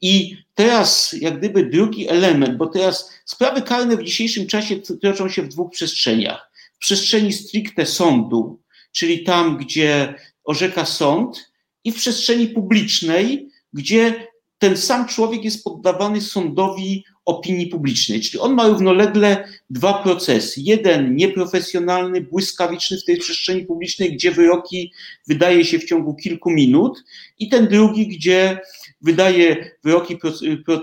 [0.00, 5.42] I teraz, jak gdyby drugi element, bo teraz sprawy karne w dzisiejszym czasie toczą się
[5.42, 6.50] w dwóch przestrzeniach.
[6.74, 8.60] W przestrzeni stricte sądu,
[8.92, 11.50] czyli tam, gdzie orzeka sąd,
[11.84, 14.27] i w przestrzeni publicznej, gdzie
[14.58, 18.20] ten sam człowiek jest poddawany sądowi opinii publicznej.
[18.20, 20.60] Czyli on ma równolegle dwa procesy.
[20.60, 24.92] Jeden nieprofesjonalny, błyskawiczny w tej przestrzeni publicznej, gdzie wyroki
[25.26, 27.04] wydaje się w ciągu kilku minut,
[27.38, 28.60] i ten drugi, gdzie
[29.00, 30.30] wydaje wyroki pro,
[30.64, 30.80] pro,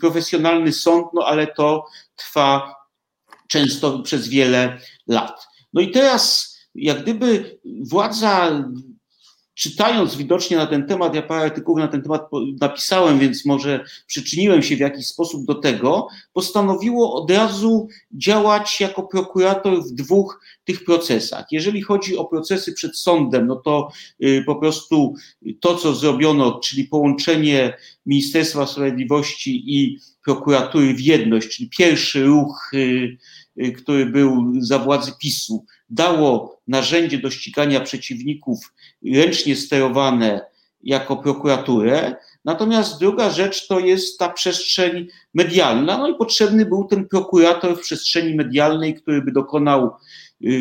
[0.00, 2.74] profesjonalny sąd, no ale to trwa
[3.48, 5.46] często przez wiele lat.
[5.72, 8.64] No i teraz, jak gdyby władza
[9.54, 12.28] czytając widocznie na ten temat, ja parę artykułów na ten temat
[12.60, 19.02] napisałem, więc może przyczyniłem się w jakiś sposób do tego, postanowiło od razu działać jako
[19.02, 21.46] prokurator w dwóch tych procesach.
[21.50, 23.88] Jeżeli chodzi o procesy przed sądem, no to
[24.24, 25.14] y, po prostu
[25.60, 33.18] to, co zrobiono, czyli połączenie Ministerstwa Sprawiedliwości i prokuratury w jedność, czyli pierwszy ruch, y,
[33.62, 38.72] y, który był za władzy PiSu, dało narzędzie do ścigania przeciwników
[39.14, 40.40] ręcznie sterowane
[40.82, 42.16] jako prokuraturę.
[42.44, 45.98] Natomiast druga rzecz to jest ta przestrzeń medialna.
[45.98, 49.90] No i potrzebny był ten prokurator w przestrzeni medialnej, który by dokonał
[50.40, 50.58] yy,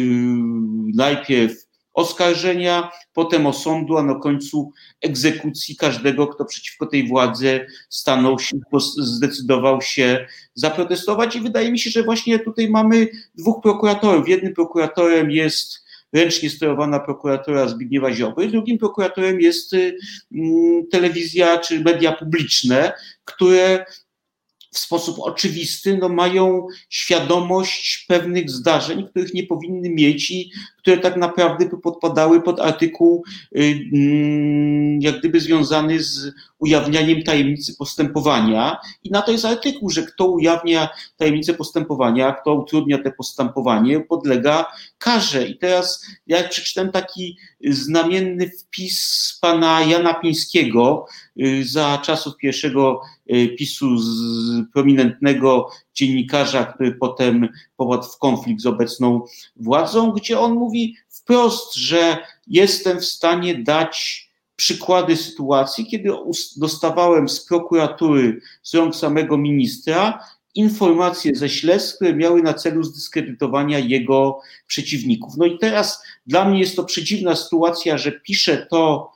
[0.93, 1.62] najpierw
[1.93, 8.57] oskarżenia, potem osądu, a na końcu egzekucji każdego, kto przeciwko tej władzy stanął się,
[8.97, 11.35] zdecydował się zaprotestować.
[11.35, 14.29] I wydaje mi się, że właśnie tutaj mamy dwóch prokuratorów.
[14.29, 22.11] Jednym prokuratorem jest ręcznie sterowana prokuratura Zbigniewa Ziobry, drugim prokuratorem jest mm, telewizja czy media
[22.11, 22.93] publiczne,
[23.25, 23.85] które
[24.73, 31.17] w sposób oczywisty no, mają świadomość pewnych zdarzeń, których nie powinny mieć i które tak
[31.17, 33.23] naprawdę podpadały pod artykuł
[33.57, 38.77] y, mm, jak gdyby związany z ujawnianiem tajemnicy postępowania.
[39.03, 44.65] I na to jest artykuł, że kto ujawnia tajemnicę postępowania, kto utrudnia te postępowanie, podlega
[44.97, 45.47] karze.
[45.47, 47.37] I teraz ja przeczytałem taki
[47.69, 51.05] znamienny wpis pana Jana Pińskiego
[51.63, 53.01] za czasów pierwszego
[53.33, 54.11] y, PiSu z
[54.73, 59.21] prominentnego dziennikarza, który potem popadł w konflikt z obecną
[59.55, 62.17] władzą, gdzie on mówi wprost, że
[62.47, 64.23] jestem w stanie dać
[64.55, 66.09] przykłady sytuacji, kiedy
[66.57, 70.19] dostawałem z prokuratury, z rąk samego ministra,
[70.55, 75.33] informacje ze śledztw, które miały na celu zdyskredytowania jego przeciwników.
[75.37, 79.11] No i teraz dla mnie jest to przedziwna sytuacja, że pisze to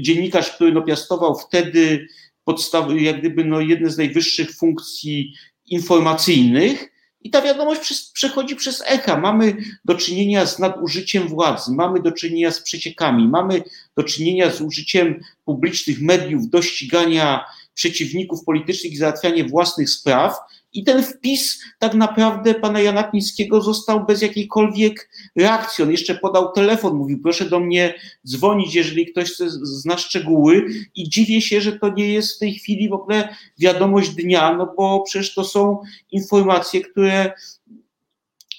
[0.00, 2.08] dziennikarz, który no piastował wtedy
[2.44, 5.34] podstawy, jak gdyby no jedne z najwyższych funkcji
[5.66, 9.20] informacyjnych, i ta wiadomość przechodzi przez echa.
[9.20, 13.62] Mamy do czynienia z nadużyciem władzy, mamy do czynienia z przeciekami, mamy
[13.96, 20.36] do czynienia z użyciem publicznych mediów do ścigania przeciwników politycznych i załatwianie własnych spraw.
[20.72, 25.84] I ten wpis tak naprawdę pana Jana Kmińskiego został bez jakiejkolwiek reakcji.
[25.84, 27.94] On jeszcze podał telefon, mówił, proszę do mnie
[28.26, 30.66] dzwonić, jeżeli ktoś zna szczegóły.
[30.94, 33.28] I dziwię się, że to nie jest w tej chwili w ogóle
[33.58, 35.78] wiadomość dnia, no bo przecież to są
[36.10, 37.32] informacje, które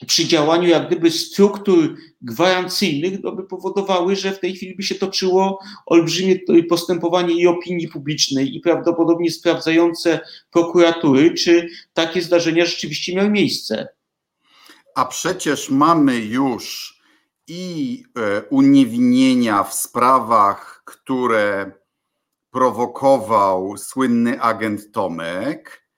[0.07, 4.95] przy działaniu jak gdyby struktur gwarancyjnych no, by powodowały, że w tej chwili by się
[4.95, 6.35] toczyło olbrzymie
[6.69, 10.19] postępowanie i opinii publicznej i prawdopodobnie sprawdzające
[10.51, 13.87] prokuratury, czy takie zdarzenia rzeczywiście miały miejsce.
[14.95, 16.95] A przecież mamy już
[17.47, 21.71] i e, uniewinnienia w sprawach, które
[22.51, 25.88] prowokował słynny agent Tomek,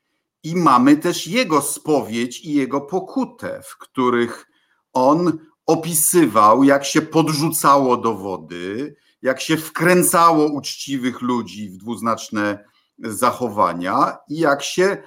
[0.44, 4.48] i mamy też jego spowiedź i jego pokutę, w których
[4.94, 12.66] on opisywał, jak się podrzucało dowody, jak się wkręcało uczciwych ludzi w dwuznaczne
[13.00, 14.98] zachowania i jak się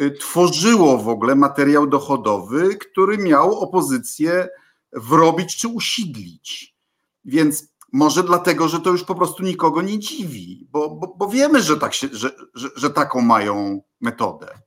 [0.00, 4.48] y, tworzyło w ogóle materiał dochodowy, który miał opozycję
[4.92, 6.76] wrobić czy usidlić.
[7.24, 11.62] Więc może dlatego, że to już po prostu nikogo nie dziwi, bo, bo, bo wiemy,
[11.62, 14.58] że, tak się, że, że, że taką mają metodę.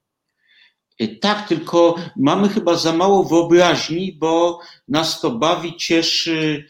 [1.21, 6.65] Tak, tylko mamy chyba za mało wyobraźni, bo nas to bawi, cieszy,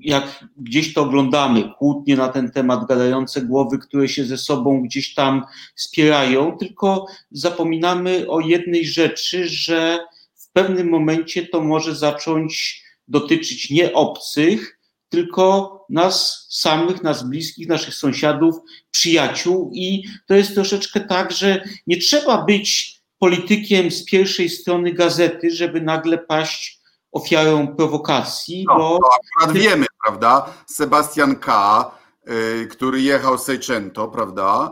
[0.00, 5.14] jak gdzieś to oglądamy, kłótnie na ten temat, gadające głowy, które się ze sobą gdzieś
[5.14, 5.42] tam
[5.74, 9.98] spierają, tylko zapominamy o jednej rzeczy, że
[10.34, 17.94] w pewnym momencie to może zacząć dotyczyć nie obcych, tylko nas samych, nas bliskich, naszych
[17.94, 18.54] sąsiadów,
[18.90, 19.70] przyjaciół.
[19.74, 25.80] I to jest troszeczkę tak, że nie trzeba być politykiem z pierwszej strony gazety, żeby
[25.80, 26.80] nagle paść
[27.12, 28.64] ofiarą prowokacji.
[28.68, 28.98] No, bo...
[28.98, 30.54] To akurat wiemy, prawda?
[30.66, 31.90] Sebastian K.,
[32.28, 34.70] y, który jechał Seicento, prawda?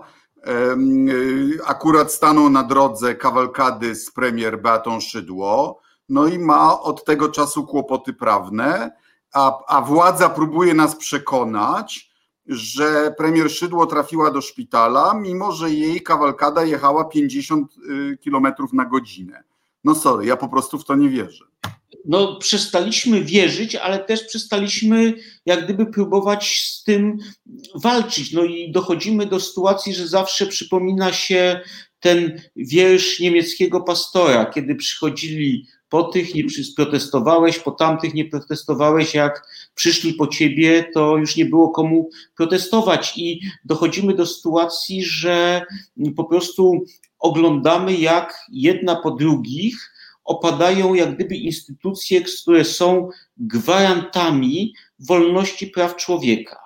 [0.49, 7.29] Y, akurat stanął na drodze kawalkady z premier Beatą Szydło, no i ma od tego
[7.29, 8.91] czasu kłopoty prawne,
[9.33, 12.14] a, a władza próbuje nas przekonać,
[12.47, 18.85] że premier Szydło trafiła do szpitala, mimo że jej kawalkada jechała 50 y, km na
[18.85, 19.43] godzinę.
[19.85, 21.45] No sorry, ja po prostu w to nie wierzę.
[22.05, 25.15] No, przestaliśmy wierzyć, ale też przestaliśmy
[25.47, 27.19] jak gdyby próbować z tym
[27.75, 28.33] walczyć.
[28.33, 31.61] No i dochodzimy do sytuacji, że zawsze przypomina się
[32.01, 36.45] ten wiersz niemieckiego pastora, kiedy przychodzili po tych nie
[36.77, 43.13] protestowałeś, po tamtych nie protestowałeś, jak przyszli po ciebie, to już nie było komu protestować
[43.19, 45.63] i dochodzimy do sytuacji, że
[46.17, 46.85] po prostu
[47.19, 49.93] oglądamy, jak jedna po drugich
[50.25, 56.59] opadają jak gdyby instytucje, które są gwarantami wolności praw człowieka.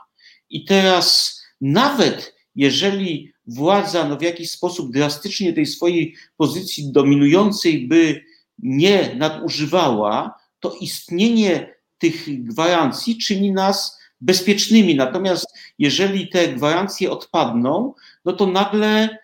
[0.50, 8.24] I teraz nawet jeżeli władza no, w jakiś sposób drastycznie tej swojej pozycji dominującej by
[8.58, 14.94] nie nadużywała, to istnienie tych gwarancji czyni nas bezpiecznymi.
[14.94, 15.46] Natomiast
[15.78, 19.18] jeżeli te gwarancje odpadną, no to nagle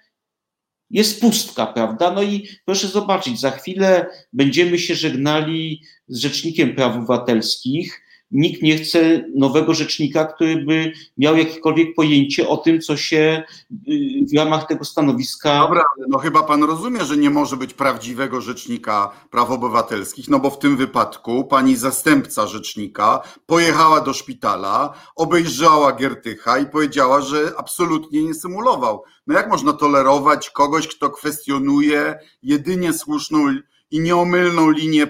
[0.90, 2.10] jest pustka, prawda?
[2.10, 8.03] No i proszę zobaczyć, za chwilę będziemy się żegnali z Rzecznikiem Praw Obywatelskich
[8.34, 13.42] nikt nie chce nowego rzecznika, który by miał jakiekolwiek pojęcie o tym, co się
[13.88, 15.58] y, w ramach tego stanowiska.
[15.58, 20.50] Dobra, no chyba pan rozumie, że nie może być prawdziwego rzecznika praw obywatelskich, no bo
[20.50, 28.24] w tym wypadku pani zastępca rzecznika pojechała do szpitala, obejrzała Giertycha i powiedziała, że absolutnie
[28.24, 29.02] nie symulował.
[29.26, 33.46] No jak można tolerować kogoś, kto kwestionuje jedynie słuszną
[33.90, 35.06] i nieomylną linię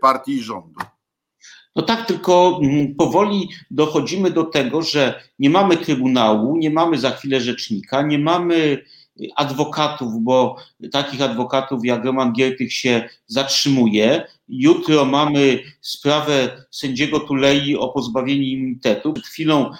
[0.00, 0.80] partii i rządu?
[1.76, 7.10] No tak, tylko mm, powoli dochodzimy do tego, że nie mamy trybunału, nie mamy za
[7.10, 8.84] chwilę rzecznika, nie mamy
[9.36, 10.56] adwokatów, bo
[10.92, 14.26] takich adwokatów jak Roman Giertych się zatrzymuje.
[14.48, 19.12] Jutro mamy sprawę sędziego Tulei o pozbawienie immunitetu.
[19.12, 19.78] Przed chwilą um,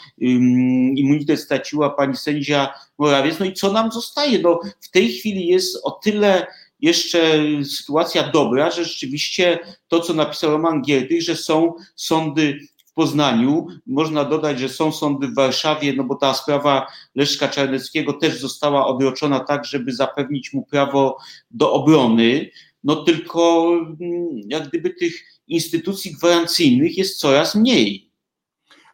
[0.97, 3.39] immunitet straciła pani sędzia Morawiec.
[3.39, 4.39] No i co nam zostaje?
[4.39, 6.47] No, w tej chwili jest o tyle
[6.83, 13.67] jeszcze sytuacja dobra, że rzeczywiście to, co napisał Roman Giertych, że są sądy w Poznaniu.
[13.87, 18.87] Można dodać, że są sądy w Warszawie, no bo ta sprawa Leszka Czarneckiego też została
[18.87, 21.19] odroczona tak, żeby zapewnić mu prawo
[21.51, 22.51] do obrony.
[22.85, 28.11] No tylko mm, jak gdyby tych instytucji gwarancyjnych jest coraz mniej.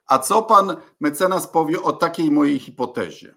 [0.06, 3.34] A co pan mecenas powie o takiej mojej hipotezie?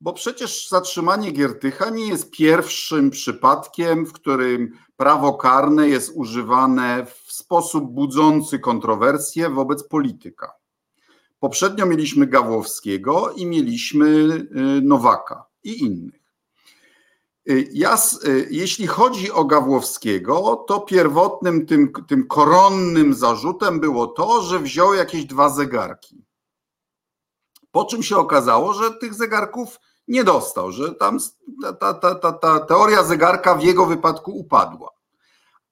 [0.00, 7.32] Bo przecież zatrzymanie Giertycha nie jest pierwszym przypadkiem, w którym prawo karne jest używane w
[7.32, 10.52] sposób budzący kontrowersje wobec polityka.
[11.38, 14.46] Poprzednio mieliśmy Gawłowskiego i mieliśmy y,
[14.82, 16.20] Nowaka i innych.
[17.72, 17.98] Ja,
[18.50, 25.24] jeśli chodzi o Gawłowskiego, to pierwotnym tym, tym koronnym zarzutem było to, że wziął jakieś
[25.24, 26.24] dwa zegarki.
[27.70, 29.78] Po czym się okazało, że tych zegarków
[30.10, 31.18] nie dostał, że tam
[31.80, 34.90] ta, ta, ta, ta teoria zegarka w jego wypadku upadła.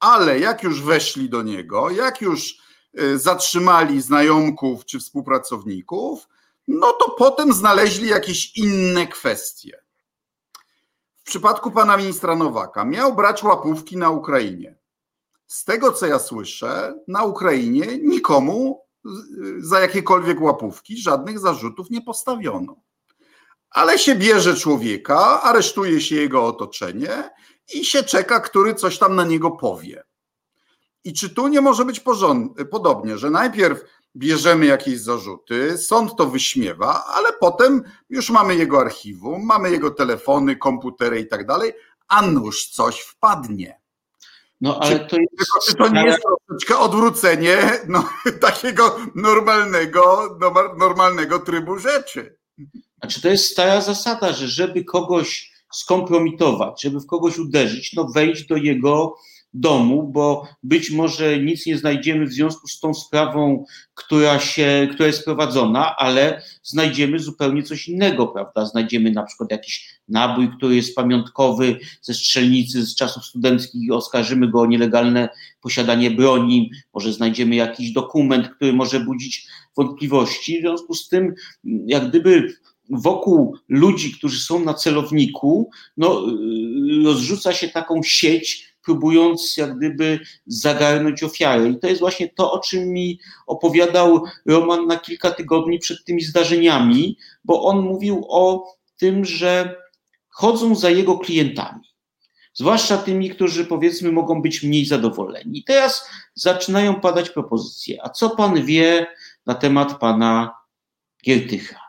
[0.00, 2.58] Ale jak już weszli do niego, jak już
[3.00, 6.28] y, zatrzymali znajomków czy współpracowników,
[6.68, 9.82] no to potem znaleźli jakieś inne kwestie.
[11.16, 14.78] W przypadku pana ministra Nowaka miał brać łapówki na Ukrainie.
[15.46, 18.84] Z tego co ja słyszę, na Ukrainie nikomu
[19.58, 22.76] za jakiekolwiek łapówki żadnych zarzutów nie postawiono.
[23.70, 27.30] Ale się bierze człowieka, aresztuje się jego otoczenie
[27.74, 30.04] i się czeka, który coś tam na niego powie.
[31.04, 32.02] I czy tu nie może być
[32.70, 33.84] podobnie, że najpierw
[34.16, 40.56] bierzemy jakieś zarzuty, sąd to wyśmiewa, ale potem już mamy jego archiwum, mamy jego telefony,
[40.56, 41.72] komputery i tak dalej,
[42.08, 43.80] a nuż coś wpadnie.
[44.60, 45.66] No ale to jest.
[45.66, 47.58] Czy to nie jest troszeczkę odwrócenie
[47.88, 48.08] no,
[48.40, 50.36] takiego normalnego,
[50.78, 52.38] normalnego trybu rzeczy?
[53.00, 58.46] Znaczy, to jest stara zasada, że żeby kogoś skompromitować, żeby w kogoś uderzyć, no wejść
[58.46, 59.16] do jego
[59.54, 65.06] domu, bo być może nic nie znajdziemy w związku z tą sprawą, która, się, która
[65.06, 68.66] jest prowadzona, ale znajdziemy zupełnie coś innego, prawda?
[68.66, 74.48] Znajdziemy na przykład jakiś nabój, który jest pamiątkowy ze strzelnicy z czasów studenckich i oskarżymy
[74.48, 75.28] go o nielegalne
[75.60, 79.46] posiadanie broni, może znajdziemy jakiś dokument, który może budzić
[79.76, 80.58] wątpliwości.
[80.58, 81.34] W związku z tym,
[81.64, 82.54] jak gdyby
[82.90, 86.26] wokół ludzi, którzy są na celowniku, no,
[87.04, 91.68] rozrzuca się taką sieć, próbując jak gdyby zagarnąć ofiarę.
[91.68, 96.22] I to jest właśnie to, o czym mi opowiadał Roman na kilka tygodni przed tymi
[96.22, 99.76] zdarzeniami, bo on mówił o tym, że
[100.28, 101.88] chodzą za jego klientami.
[102.54, 105.64] Zwłaszcza tymi, którzy powiedzmy mogą być mniej zadowoleni.
[105.64, 107.98] Teraz zaczynają padać propozycje.
[108.02, 109.06] A co pan wie
[109.46, 110.54] na temat pana
[111.24, 111.87] Giertycha?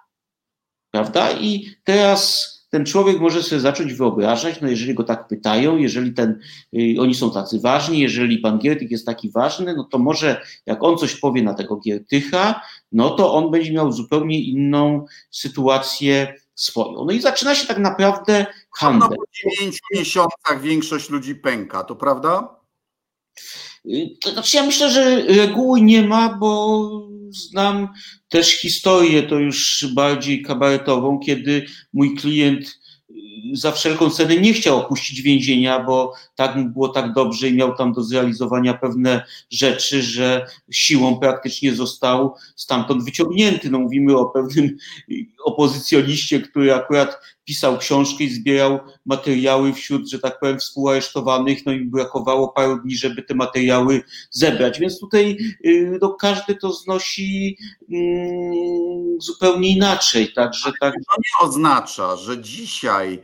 [0.92, 1.32] Prawda?
[1.32, 6.40] I teraz ten człowiek może sobie zacząć wyobrażać, no jeżeli go tak pytają, jeżeli ten,
[6.74, 10.84] y, oni są tacy ważni, jeżeli pan Giertych jest taki ważny, no to może jak
[10.84, 12.62] on coś powie na tego Giertycha,
[12.92, 17.06] no to on będzie miał zupełnie inną sytuację swoją.
[17.06, 19.10] No i zaczyna się tak naprawdę handel.
[19.10, 22.56] No po dziewięciu miesiącach większość ludzi pęka, to prawda?
[23.86, 27.88] Y, to znaczy ja myślę, że reguły nie ma, bo znam
[28.30, 32.80] też historię, to już bardziej kabaretową, kiedy mój klient
[33.53, 37.76] za wszelką cenę nie chciał opuścić więzienia, bo tak mu było tak dobrze i miał
[37.76, 43.70] tam do zrealizowania pewne rzeczy, że siłą praktycznie został stamtąd wyciągnięty.
[43.70, 44.78] No mówimy o pewnym
[45.44, 51.86] opozycjoniście, który akurat pisał książkę i zbierał materiały wśród, że tak powiem, współaresztowanych, no i
[51.86, 54.80] brakowało paru dni, żeby te materiały zebrać.
[54.80, 57.58] Więc tutaj y, no, każdy to znosi
[57.92, 60.34] mm, zupełnie inaczej.
[60.34, 60.94] Także, tak...
[60.94, 63.24] To nie oznacza, że dzisiaj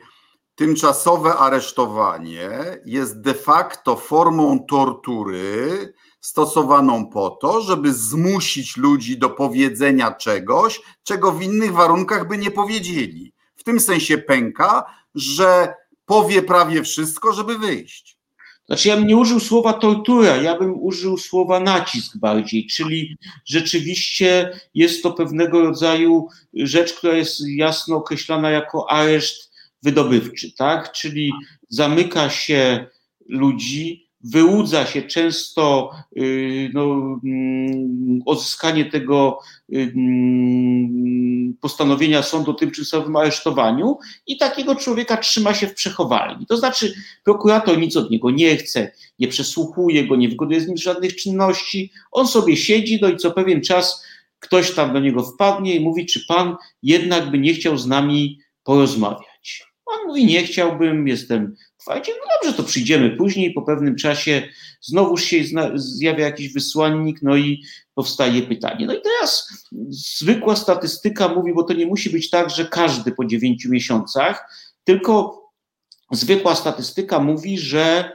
[0.56, 2.50] tymczasowe aresztowanie
[2.86, 11.32] jest de facto formą tortury stosowaną po to, żeby zmusić ludzi do powiedzenia czegoś, czego
[11.32, 13.34] w innych warunkach by nie powiedzieli.
[13.56, 14.86] W tym sensie pęka,
[15.16, 15.74] że
[16.06, 18.18] powie prawie wszystko, żeby wyjść.
[18.66, 24.60] Znaczy, ja bym nie użył słowa tortura, ja bym użył słowa nacisk bardziej, czyli rzeczywiście
[24.74, 29.55] jest to pewnego rodzaju rzecz, która jest jasno określana jako areszt
[29.86, 30.92] wydobywczy, tak?
[30.92, 31.32] Czyli
[31.70, 32.88] zamyka się
[33.30, 36.84] ludzi, wyłudza się często y, no,
[37.24, 39.40] mm, odzyskanie tego
[39.74, 46.46] y, mm, postanowienia sądu o tymczasowym aresztowaniu i takiego człowieka trzyma się w przechowalni.
[46.46, 50.78] To znaczy prokurator nic od niego nie chce, nie przesłuchuje go, nie wykonuje z nim
[50.78, 54.06] żadnych czynności, on sobie siedzi, no i co pewien czas
[54.40, 58.40] ktoś tam do niego wpadnie i mówi, czy pan jednak by nie chciał z nami
[58.64, 59.35] porozmawiać.
[59.86, 62.12] On mówi, nie chciałbym, jestem twardzie.
[62.20, 64.48] No dobrze, to przyjdziemy później, po pewnym czasie
[64.82, 65.44] znowuż się
[65.76, 67.64] zjawia jakiś wysłannik, no i
[67.96, 68.86] powstaje pytanie.
[68.86, 69.54] No i teraz
[69.90, 74.50] zwykła statystyka mówi, bo to nie musi być tak, że każdy po dziewięciu miesiącach,
[74.84, 75.44] tylko
[76.12, 78.12] zwykła statystyka mówi, że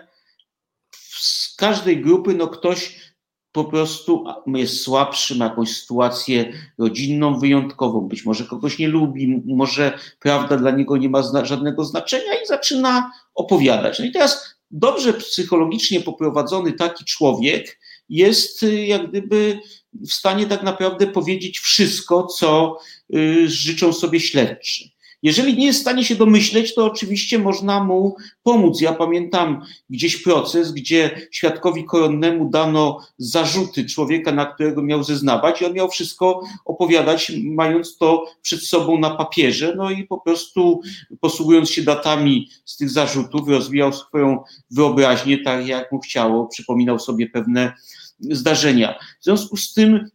[1.20, 3.09] z każdej grupy no ktoś
[3.52, 9.98] po prostu jest słabszy, ma jakąś sytuację rodzinną wyjątkową, być może kogoś nie lubi, może
[10.20, 13.98] prawda dla niego nie ma zna żadnego znaczenia i zaczyna opowiadać.
[13.98, 19.60] No i teraz dobrze psychologicznie poprowadzony taki człowiek jest y, jak gdyby
[19.92, 22.78] w stanie tak naprawdę powiedzieć wszystko, co
[23.14, 24.84] y, życzą sobie śledczy.
[25.22, 28.80] Jeżeli nie jest w stanie się domyśleć, to oczywiście można mu pomóc.
[28.80, 35.64] Ja pamiętam gdzieś proces, gdzie świadkowi koronnemu dano zarzuty człowieka, na którego miał zeznawać, i
[35.64, 39.74] on miał wszystko opowiadać, mając to przed sobą na papierze.
[39.76, 40.80] No i po prostu
[41.20, 47.30] posługując się datami z tych zarzutów, rozwijał swoją wyobraźnię tak, jak mu chciało, przypominał sobie
[47.30, 47.72] pewne
[48.20, 48.94] zdarzenia.
[49.20, 50.10] W związku z tym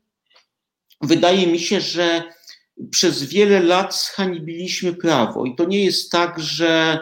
[1.01, 2.24] wydaje mi się, że
[2.91, 5.45] przez wiele lat zhanibiliśmy prawo.
[5.45, 6.99] I to nie jest tak, że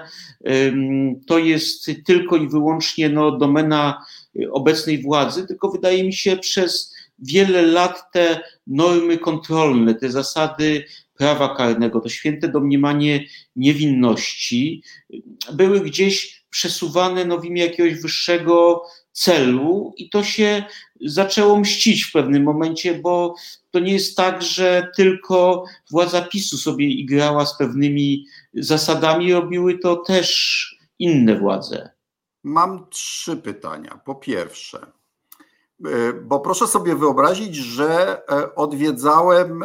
[1.28, 4.06] to jest tylko i wyłącznie no, domena
[4.52, 10.84] obecnej władzy, tylko wydaje mi się przez wiele lat te normy kontrolne, te zasady
[11.18, 14.84] prawa karnego, to święte domniemanie niewinności
[15.54, 18.82] były gdzieś przesuwane no, w imię jakiegoś wyższego
[19.14, 20.64] celu i to się
[21.02, 23.36] zaczęło mścić w pewnym momencie, bo
[23.72, 29.96] to nie jest tak, że tylko władza PiSu sobie igrała z pewnymi zasadami, robiły to
[29.96, 31.90] też inne władze.
[32.44, 34.00] Mam trzy pytania.
[34.06, 34.86] Po pierwsze,
[35.86, 39.64] e, bo proszę sobie wyobrazić, że e, odwiedzałem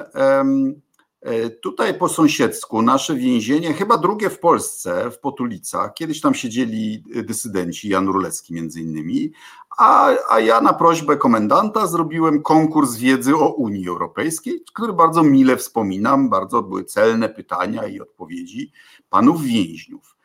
[1.62, 5.94] tutaj po sąsiedzku nasze więzienie, chyba drugie w Polsce, w Potulicach.
[5.94, 9.32] Kiedyś tam siedzieli dysydenci, Jan Rulecki między innymi,
[9.78, 15.56] a, a ja na prośbę komendanta zrobiłem konkurs wiedzy o Unii Europejskiej, który bardzo mile
[15.56, 18.72] wspominam, bardzo były celne pytania i odpowiedzi
[19.10, 20.16] panów więźniów.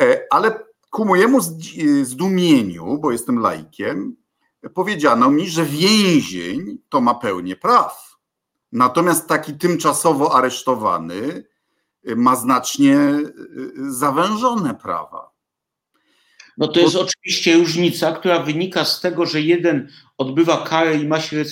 [0.00, 0.58] E, ale
[0.90, 1.40] ku mojemu
[2.02, 4.16] zdumieniu, bo jestem laikiem,
[4.74, 8.13] powiedziano mi, że więzień to ma pełnię praw
[8.74, 11.44] Natomiast taki tymczasowo aresztowany
[12.08, 15.30] y, ma znacznie y, zawężone prawa.
[16.58, 17.00] No to jest Bo...
[17.00, 21.44] oczywiście różnica, która wynika z tego, że jeden odbywa karę i ma się y,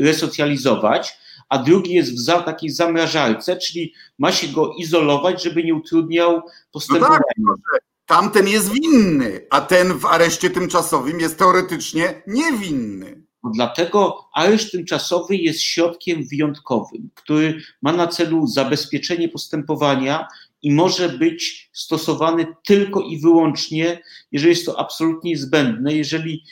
[0.00, 5.74] resocjalizować, a drugi jest w za, takiej zamrażarce, czyli ma się go izolować, żeby nie
[5.74, 6.42] utrudniał
[6.72, 7.20] postępowania.
[7.38, 13.29] No tak, tamten jest winny, a ten w areszcie tymczasowym jest teoretycznie niewinny.
[13.44, 20.28] No dlatego areszt tymczasowy jest środkiem wyjątkowym, który ma na celu zabezpieczenie postępowania
[20.62, 26.44] i może być stosowany tylko i wyłącznie, jeżeli jest to absolutnie niezbędne, jeżeli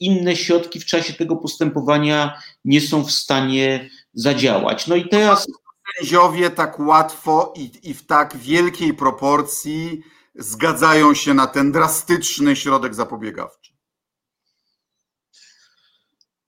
[0.00, 4.86] inne środki w czasie tego postępowania nie są w stanie zadziałać.
[4.86, 5.46] No i teraz.
[5.98, 10.02] Sędziowie tak łatwo i, i w tak wielkiej proporcji
[10.34, 13.75] zgadzają się na ten drastyczny środek zapobiegawczy.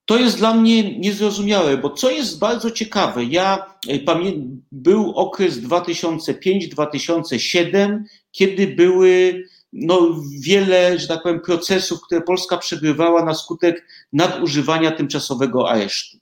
[0.08, 5.60] To jest dla mnie niezrozumiałe, bo co jest bardzo ciekawe, ja e, pamiętam, był okres
[5.60, 8.02] 2005-2007,
[8.32, 9.42] kiedy były
[9.72, 16.18] no, wiele, że tak powiem, procesów, które Polska przegrywała na skutek nadużywania tymczasowego aresztu.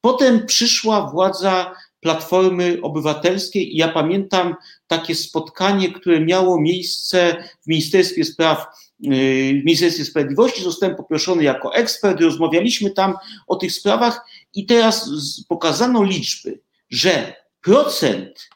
[0.00, 4.54] Potem przyszła władza Platformy Obywatelskiej i ja pamiętam
[4.86, 8.66] takie spotkanie, które miało miejsce w Ministerstwie Spraw
[9.06, 13.14] Y, w Ministerstwie Sprawiedliwości, zostałem poproszony jako ekspert, rozmawialiśmy tam
[13.46, 15.10] o tych sprawach i teraz
[15.48, 18.48] pokazano liczby, że procent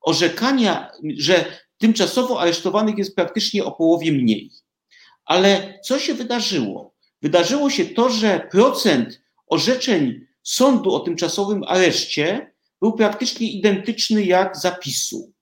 [0.00, 1.44] orzekania, że
[1.78, 4.50] tymczasowo aresztowanych jest praktycznie o połowie mniej.
[5.24, 6.94] Ale co się wydarzyło?
[7.22, 12.53] Wydarzyło się to, że procent orzeczeń sądu o tymczasowym areszcie
[12.84, 15.32] był praktycznie identyczny jak zapisu.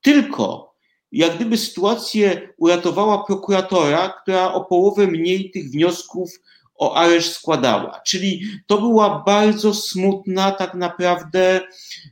[0.00, 0.74] Tylko
[1.12, 6.30] jak gdyby sytuację uratowała prokuratora, która o połowę mniej tych wniosków
[6.74, 8.00] o areszt składała.
[8.06, 11.60] Czyli to była bardzo smutna tak naprawdę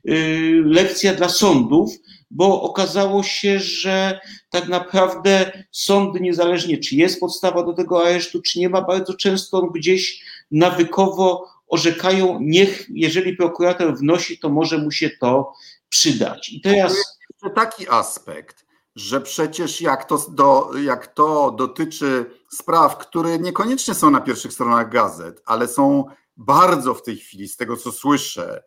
[0.04, 1.90] yy, lekcja dla sądów,
[2.30, 4.20] bo okazało się, że
[4.50, 9.62] tak naprawdę sądy, niezależnie czy jest podstawa do tego aresztu, czy nie ma, bardzo często
[9.62, 15.52] gdzieś nawykowo orzekają, niech, jeżeli prokurator wnosi, to może mu się to
[15.88, 16.52] przydać.
[16.52, 16.92] I teraz.
[16.92, 23.94] To jest taki aspekt że przecież jak to, do, jak to dotyczy spraw, które niekoniecznie
[23.94, 26.04] są na pierwszych stronach gazet, ale są
[26.36, 28.62] bardzo w tej chwili, z tego co słyszę,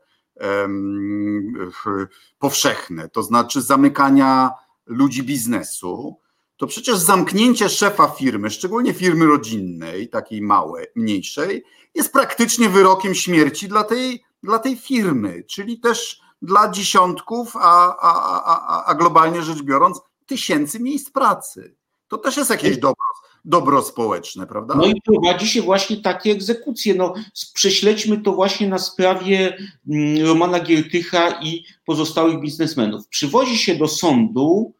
[2.39, 4.52] powszechne, to znaczy zamykania
[4.86, 6.20] ludzi biznesu,
[6.60, 11.64] to przecież zamknięcie szefa firmy, szczególnie firmy rodzinnej, takiej małej, mniejszej,
[11.95, 18.43] jest praktycznie wyrokiem śmierci dla tej, dla tej firmy, czyli też dla dziesiątków, a, a,
[18.45, 21.76] a, a globalnie rzecz biorąc, tysięcy miejsc pracy.
[22.07, 23.05] To też jest jakieś dobro,
[23.45, 24.76] dobro społeczne, prawda?
[24.76, 26.95] No i prowadzi się właśnie takie egzekucje.
[26.95, 27.14] No,
[27.53, 29.57] prześledźmy to właśnie na sprawie
[29.89, 33.07] mm, Romana Giertycha i pozostałych biznesmenów.
[33.07, 34.74] Przywozi się do sądu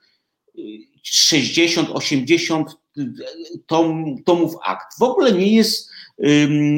[1.04, 2.78] 60, y, 80
[3.68, 5.00] tom, tomów akt.
[5.00, 5.90] W ogóle nie jest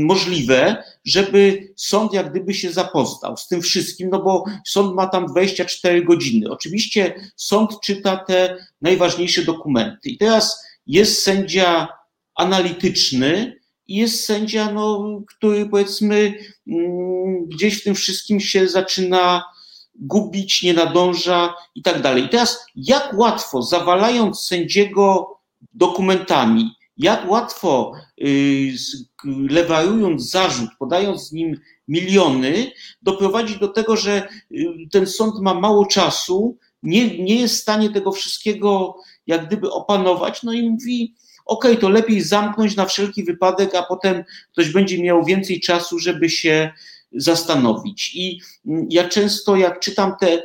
[0.04, 5.26] możliwe, żeby sąd jak gdyby się zapoznał z tym wszystkim, no bo sąd ma tam
[5.26, 6.50] 24 godziny.
[6.50, 10.10] Oczywiście sąd czyta te najważniejsze dokumenty.
[10.10, 11.88] I teraz jest sędzia
[12.36, 16.34] analityczny i jest sędzia, no, który powiedzmy
[16.68, 19.44] mm, gdzieś w tym wszystkim się zaczyna
[19.96, 22.24] gubić, nie nadąża i tak dalej.
[22.24, 25.36] I teraz jak łatwo, zawalając sędziego
[25.74, 28.74] dokumentami, jak łatwo y,
[29.50, 32.72] lewarując zarzut, podając nim miliony,
[33.02, 37.90] doprowadzić do tego, że y, ten sąd ma mało czasu, nie, nie jest w stanie
[37.90, 38.96] tego wszystkiego
[39.28, 41.16] jak gdyby opanować, no i mówi,
[41.46, 46.30] ok, to lepiej zamknąć na wszelki wypadek, a potem ktoś będzie miał więcej czasu, żeby
[46.30, 46.72] się
[47.14, 48.16] zastanowić.
[48.16, 48.40] I
[48.90, 50.44] ja często, jak czytam te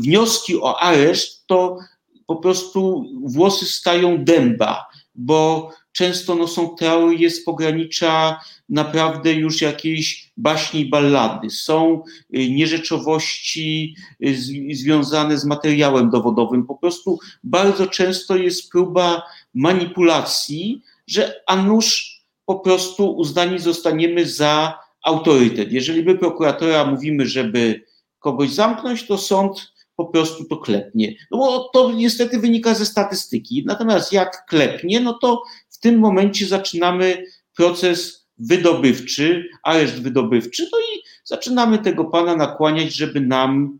[0.00, 1.78] wnioski o areszt, to
[2.26, 10.32] po prostu włosy stają dęba, bo często no, są teorie z pogranicza naprawdę już jakiejś
[10.36, 11.50] baśni i ballady.
[11.50, 12.02] Są
[12.36, 14.36] y, nierzeczowości y,
[14.74, 16.66] związane z materiałem dowodowym.
[16.66, 19.22] Po prostu bardzo często jest próba
[19.54, 24.78] manipulacji, że a nuż po prostu uznani zostaniemy za
[25.08, 25.72] autorytet.
[25.72, 27.84] Jeżeli my prokuratora mówimy, żeby
[28.18, 31.14] kogoś zamknąć, to sąd po prostu to klepnie.
[31.30, 33.64] No bo to niestety wynika ze statystyki.
[33.66, 37.24] Natomiast jak klepnie, no to w tym momencie zaczynamy
[37.56, 43.78] proces wydobywczy, areszt wydobywczy, no i zaczynamy tego pana nakłaniać, żeby nam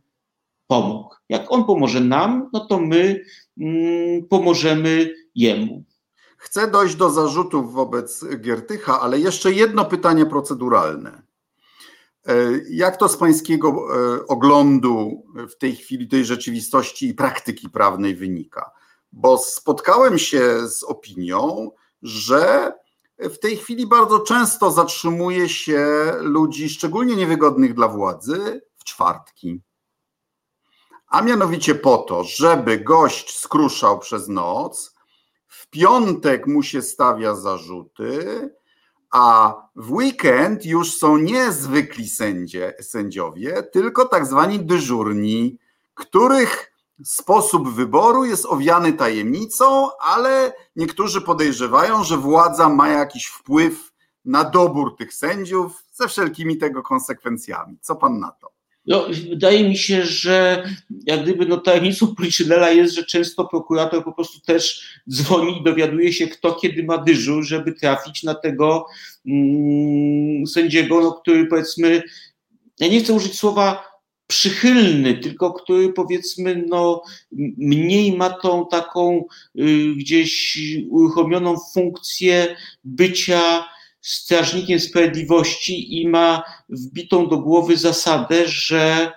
[0.67, 1.15] pomógł.
[1.29, 3.25] Jak on pomoże nam, no to my
[3.61, 5.85] mm, pomożemy jemu.
[6.39, 11.23] Chcę dojść do zarzutów wobec Giertycha, ale jeszcze jedno pytanie proceduralne.
[12.27, 12.35] E,
[12.71, 18.71] jak to z Pańskiego e, oglądu w tej chwili tej rzeczywistości i praktyki prawnej wynika?
[19.13, 21.71] Bo spotkałem się z opinią,
[22.03, 22.73] że
[23.19, 29.63] w tej chwili bardzo często zatrzymuje się ludzi, szczególnie niewygodnych dla władzy, w czwartki.
[31.09, 34.98] A mianowicie po to, żeby gość skruszał przez noc,
[35.69, 38.51] w piątek mu się stawia zarzuty,
[39.11, 45.59] a w weekend już są nie zwykli sędzie, sędziowie, tylko tak zwani dyżurni,
[45.95, 46.73] których
[47.05, 53.93] sposób wyboru jest owiany tajemnicą, ale niektórzy podejrzewają, że władza ma jakiś wpływ
[54.25, 57.79] na dobór tych sędziów ze wszelkimi tego konsekwencjami.
[57.81, 58.58] Co pan na to?
[58.89, 60.65] No, wydaje mi się, że
[61.07, 66.13] jak gdyby no, tajemnicą Policzynela jest, że często prokurator po prostu też dzwoni i dowiaduje
[66.13, 68.87] się, kto kiedy ma dyżur, żeby trafić na tego
[69.27, 72.03] mm, sędziego, no, który powiedzmy,
[72.81, 73.85] ja nie chcę użyć słowa
[74.27, 77.03] przychylny, tylko który powiedzmy no,
[77.57, 79.25] mniej ma tą taką
[79.59, 80.59] y, gdzieś
[80.91, 83.65] uruchomioną funkcję bycia
[84.01, 89.13] strażnikiem sprawiedliwości i ma wbitą do głowy zasadę, że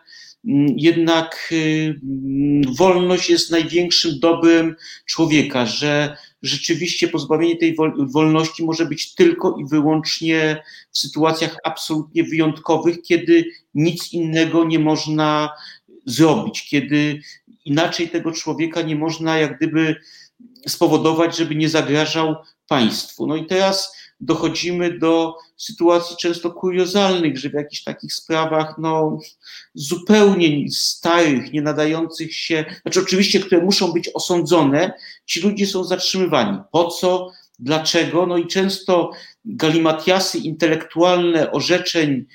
[0.45, 4.75] mm, jednak y, mm, wolność jest największym dobrem
[5.05, 13.01] człowieka, że rzeczywiście pozbawienie tej wolności może być tylko i wyłącznie w sytuacjach absolutnie wyjątkowych,
[13.01, 15.49] kiedy nic innego nie można
[16.05, 17.21] zrobić, kiedy
[17.65, 19.95] inaczej tego człowieka nie można jak gdyby
[20.67, 22.35] spowodować, żeby nie zagrażał
[22.67, 23.27] państwu.
[23.27, 29.19] No i teraz dochodzimy do sytuacji często kuriozalnych, że w jakichś takich sprawach no,
[29.73, 34.93] zupełnie starych, nie nadających się, znaczy oczywiście, które muszą być osądzone,
[35.25, 36.57] ci ludzie są zatrzymywani.
[36.71, 37.31] Po co?
[37.59, 38.25] Dlaczego?
[38.25, 39.11] No i często
[39.45, 42.25] galimatiasy intelektualne orzeczeń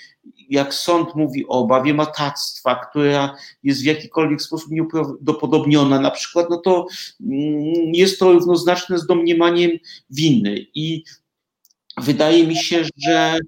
[0.51, 6.57] jak sąd mówi o obawie matactwa, która jest w jakikolwiek sposób nieuprawdopodobniona, na przykład, no
[6.57, 6.87] to
[7.21, 9.71] mm, jest to równoznaczne z domniemaniem
[10.11, 10.67] winy.
[10.75, 11.05] I
[12.01, 13.39] wydaje mi się, że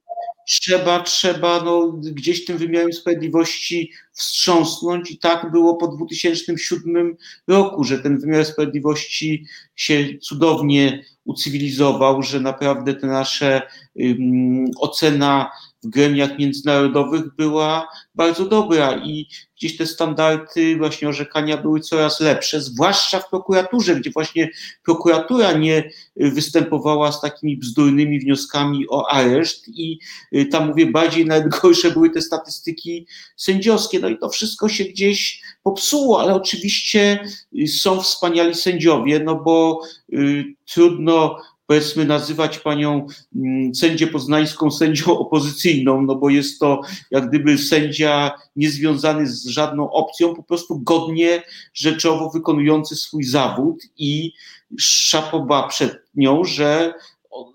[0.47, 7.17] trzeba, trzeba no, gdzieś tym wymiarem sprawiedliwości wstrząsnąć i tak było po 2007
[7.49, 9.45] roku, że ten wymiar sprawiedliwości
[9.77, 13.63] się cudownie ucywilizował, że naprawdę ta nasza
[13.95, 15.51] um, ocena
[15.85, 19.27] gremiach międzynarodowych była bardzo dobra i
[19.57, 24.49] gdzieś te standardy właśnie orzekania były coraz lepsze, zwłaszcza w prokuraturze, gdzie właśnie
[24.85, 29.99] prokuratura nie występowała z takimi bzdurnymi wnioskami o areszt i
[30.35, 33.07] y, tam mówię, bardziej nawet gorsze były te statystyki
[33.37, 34.01] sędziowskie.
[34.01, 37.25] No i to wszystko się gdzieś popsuło, ale oczywiście
[37.59, 39.81] y, są wspaniali sędziowie, no bo
[40.13, 41.37] y, trudno
[41.69, 43.07] powiedzmy nazywać panią
[43.37, 49.91] mm, sędzię poznańską sędzią opozycyjną, no bo jest to jak gdyby sędzia niezwiązany z żadną
[49.91, 51.43] opcją, po prostu godnie,
[51.75, 54.33] rzeczowo wykonujący swój zawód i
[54.79, 56.95] szapoba przed nią, że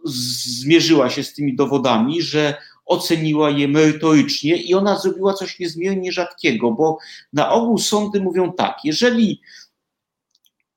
[0.05, 2.55] zmierzyła się z tymi dowodami, że
[2.85, 6.97] oceniła je merytorycznie i ona zrobiła coś niezmiernie rzadkiego, bo
[7.33, 9.41] na ogół sądy mówią tak, jeżeli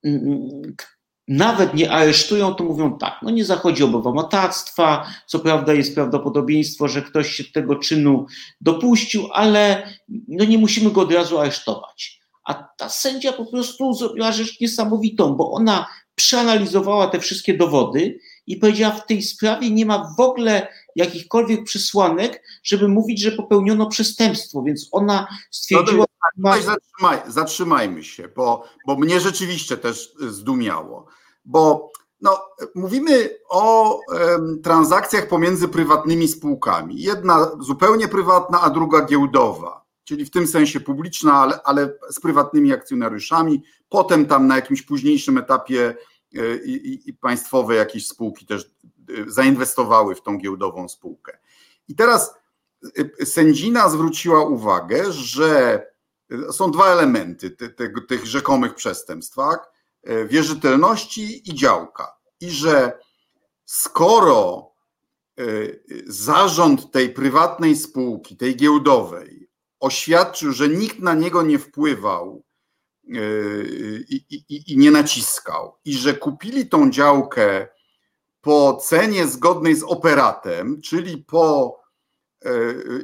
[0.05, 0.77] mm,
[1.29, 6.89] nawet nie aresztują, to mówią tak, no nie zachodzi obawa matactwa, co prawda jest prawdopodobieństwo,
[6.89, 8.27] że ktoś się tego czynu
[8.61, 9.91] dopuścił, ale
[10.29, 12.21] no nie musimy go od razu aresztować.
[12.45, 18.57] A ta sędzia po prostu zrobiła rzecz niesamowitą, bo ona przeanalizowała te wszystkie dowody i
[18.57, 24.63] powiedziała, w tej sprawie nie ma w ogóle jakichkolwiek przesłanek, żeby mówić, że popełniono przestępstwo,
[24.63, 26.07] więc ona stwierdziła...
[26.37, 31.07] No to, zatrzymaj, zatrzymajmy się, bo, bo mnie rzeczywiście też zdumiało,
[31.47, 32.41] bo no,
[32.75, 37.03] mówimy o um, transakcjach pomiędzy prywatnymi spółkami.
[37.03, 42.73] Jedna zupełnie prywatna, a druga giełdowa, czyli w tym sensie publiczna, ale, ale z prywatnymi
[42.73, 43.63] akcjonariuszami.
[43.89, 45.95] Potem tam na jakimś późniejszym etapie
[46.35, 51.39] e, i, i, państwowe jakieś spółki też e, zainwestowały w tą giełdową spółkę.
[51.89, 52.35] I teraz
[53.21, 55.83] e, sędzina zwróciła uwagę, że
[56.51, 57.75] są dwa elementy tych,
[58.09, 59.76] tych rzekomych przestępstw, tak?
[60.27, 62.17] Wierzytelności i działka.
[62.41, 62.99] I że
[63.65, 64.71] skoro
[66.07, 69.49] zarząd tej prywatnej spółki, tej giełdowej,
[69.81, 72.45] oświadczył, że nikt na niego nie wpływał
[74.09, 77.69] i, i, i nie naciskał, i że kupili tą działkę
[78.41, 81.77] po cenie zgodnej z operatem, czyli po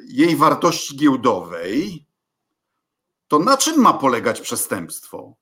[0.04, 2.06] jej wartości giełdowej,
[3.28, 5.34] to na czym ma polegać przestępstwo?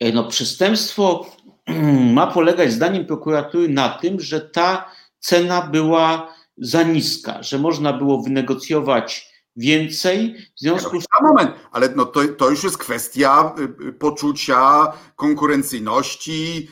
[0.00, 1.26] E, no, przestępstwo
[2.14, 8.22] ma polegać, zdaniem prokuratury, na tym, że ta cena była za niska, że można było
[8.22, 10.36] wynegocjować więcej.
[10.56, 11.28] W związku z tym.
[11.28, 16.68] moment, ale no to, to już jest kwestia y, y, poczucia konkurencyjności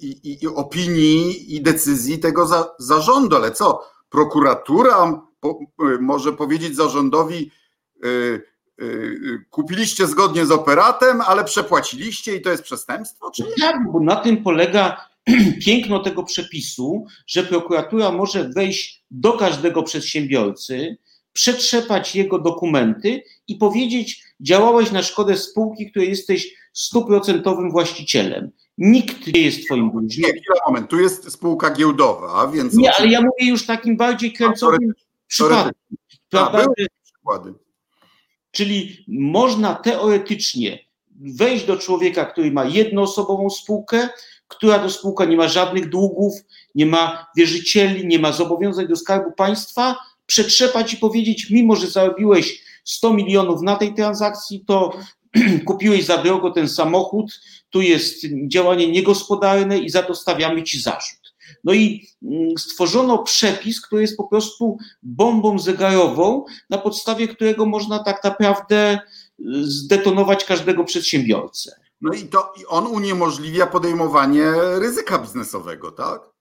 [0.00, 3.36] i, i, i opinii i decyzji tego za, zarządu.
[3.36, 3.90] Ale co?
[4.08, 5.58] Prokuratura po,
[5.94, 7.50] y, może powiedzieć zarządowi,
[9.50, 13.30] kupiliście zgodnie z operatem, ale przepłaciliście i to jest przestępstwo?
[13.30, 13.48] Czy nie?
[13.60, 15.08] Tak, bo na tym polega
[15.66, 20.96] piękno tego przepisu, że prokuratura może wejść do każdego przedsiębiorcy,
[21.32, 28.50] przetrzepać jego dokumenty i powiedzieć: działałeś na szkodę spółki, której jesteś stuprocentowym właścicielem.
[28.78, 30.34] Nikt nie jest twoim dłużnikiem.
[30.34, 32.74] Nie, chwila, moment, tu jest spółka giełdowa, więc...
[32.74, 34.92] Nie, ale ja mówię już takim bardziej kręcowym
[35.26, 35.72] przykładem.
[36.30, 36.66] Prawda?
[37.02, 37.63] przykłady.
[38.54, 40.78] Czyli można teoretycznie
[41.20, 44.08] wejść do człowieka, który ma jednoosobową spółkę,
[44.48, 46.34] która to spółka nie ma żadnych długów,
[46.74, 49.96] nie ma wierzycieli, nie ma zobowiązań do skarbu państwa,
[50.26, 54.92] przetrzepać i powiedzieć, mimo że zarobiłeś 100 milionów na tej transakcji, to
[55.66, 57.40] kupiłeś za drogo ten samochód,
[57.70, 61.23] tu jest działanie niegospodarne i za to stawiamy ci zarzut.
[61.64, 67.98] No i mm, stworzono przepis, który jest po prostu bombą zegarową, na podstawie którego można
[67.98, 69.00] tak naprawdę y,
[69.62, 71.72] zdetonować każdego przedsiębiorcę.
[72.00, 74.44] No i to i on uniemożliwia podejmowanie
[74.78, 76.34] ryzyka biznesowego, tak?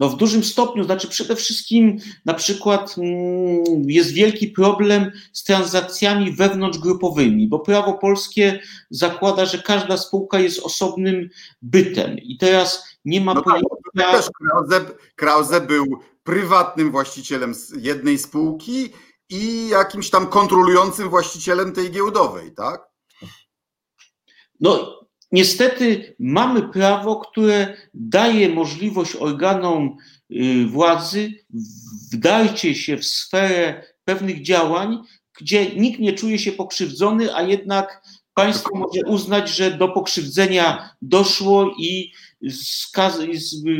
[0.00, 6.32] No w dużym stopniu, znaczy przede wszystkim na przykład mm, jest wielki problem z transakcjami
[6.32, 11.28] wewnątrzgrupowymi, bo prawo polskie zakłada, że każda spółka jest osobnym
[11.62, 13.42] bytem i teraz nie ma no
[13.96, 14.80] też Krause,
[15.16, 18.92] Krause był prywatnym właścicielem jednej spółki
[19.28, 22.88] i jakimś tam kontrolującym właścicielem tej giełdowej, tak?
[24.60, 24.98] No
[25.32, 29.96] Niestety mamy prawo, które daje możliwość organom
[30.30, 31.32] y, władzy
[32.12, 34.98] wdarcie się w sferę pewnych działań,
[35.40, 38.02] gdzie nikt nie czuje się pokrzywdzony, a jednak
[38.34, 42.12] państwo może uznać, że do pokrzywdzenia doszło i,
[42.50, 43.18] skaz,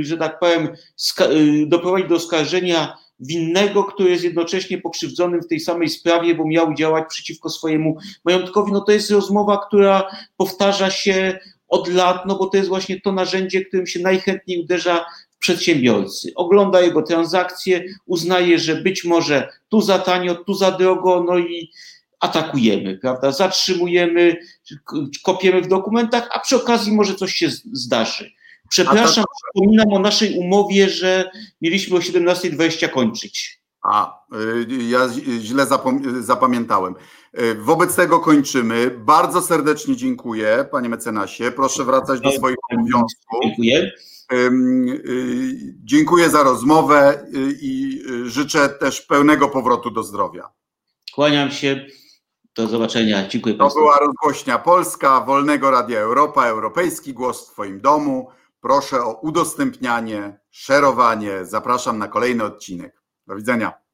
[0.01, 0.69] że tak powiem,
[1.21, 6.75] y, doprowadzić do oskarżenia winnego, który jest jednocześnie pokrzywdzonym w tej samej sprawie, bo miał
[6.75, 8.73] działać przeciwko swojemu majątkowi.
[8.73, 11.39] No to jest rozmowa, która powtarza się
[11.69, 15.05] od lat, no bo to jest właśnie to narzędzie, którym się najchętniej uderza
[15.39, 16.33] przedsiębiorcy.
[16.35, 21.71] Ogląda jego transakcje, uznaje, że być może tu za tanio, tu za drogo, no i
[22.21, 23.33] atakujemy, prawda?
[23.33, 24.37] Zatrzymujemy,
[25.23, 28.38] kopiemy w dokumentach, a przy okazji może coś się zdarzy.
[28.69, 33.59] Przepraszam, przypominam o naszej umowie, że mieliśmy o 17.20 kończyć.
[33.83, 35.09] A, y, ja
[35.41, 35.67] źle
[36.21, 36.95] zapamiętałem.
[37.41, 38.91] Y, wobec tego kończymy.
[38.99, 41.51] Bardzo serdecznie dziękuję, panie mecenasie.
[41.51, 43.41] Proszę wracać do swoich obowiązków.
[43.43, 43.93] Dziękuję.
[44.33, 44.51] Y,
[45.85, 47.27] dziękuję za rozmowę
[47.63, 50.49] i życzę też pełnego powrotu do zdrowia.
[51.15, 51.87] Kłaniam się.
[52.57, 53.29] Do zobaczenia.
[53.29, 58.29] Dziękuję to To była rozgłośnia Polska, Wolnego Radia Europa, Europejski Głos w Twoim domu.
[58.61, 61.45] Proszę o udostępnianie, szerowanie.
[61.45, 63.03] Zapraszam na kolejny odcinek.
[63.27, 63.88] Do widzenia.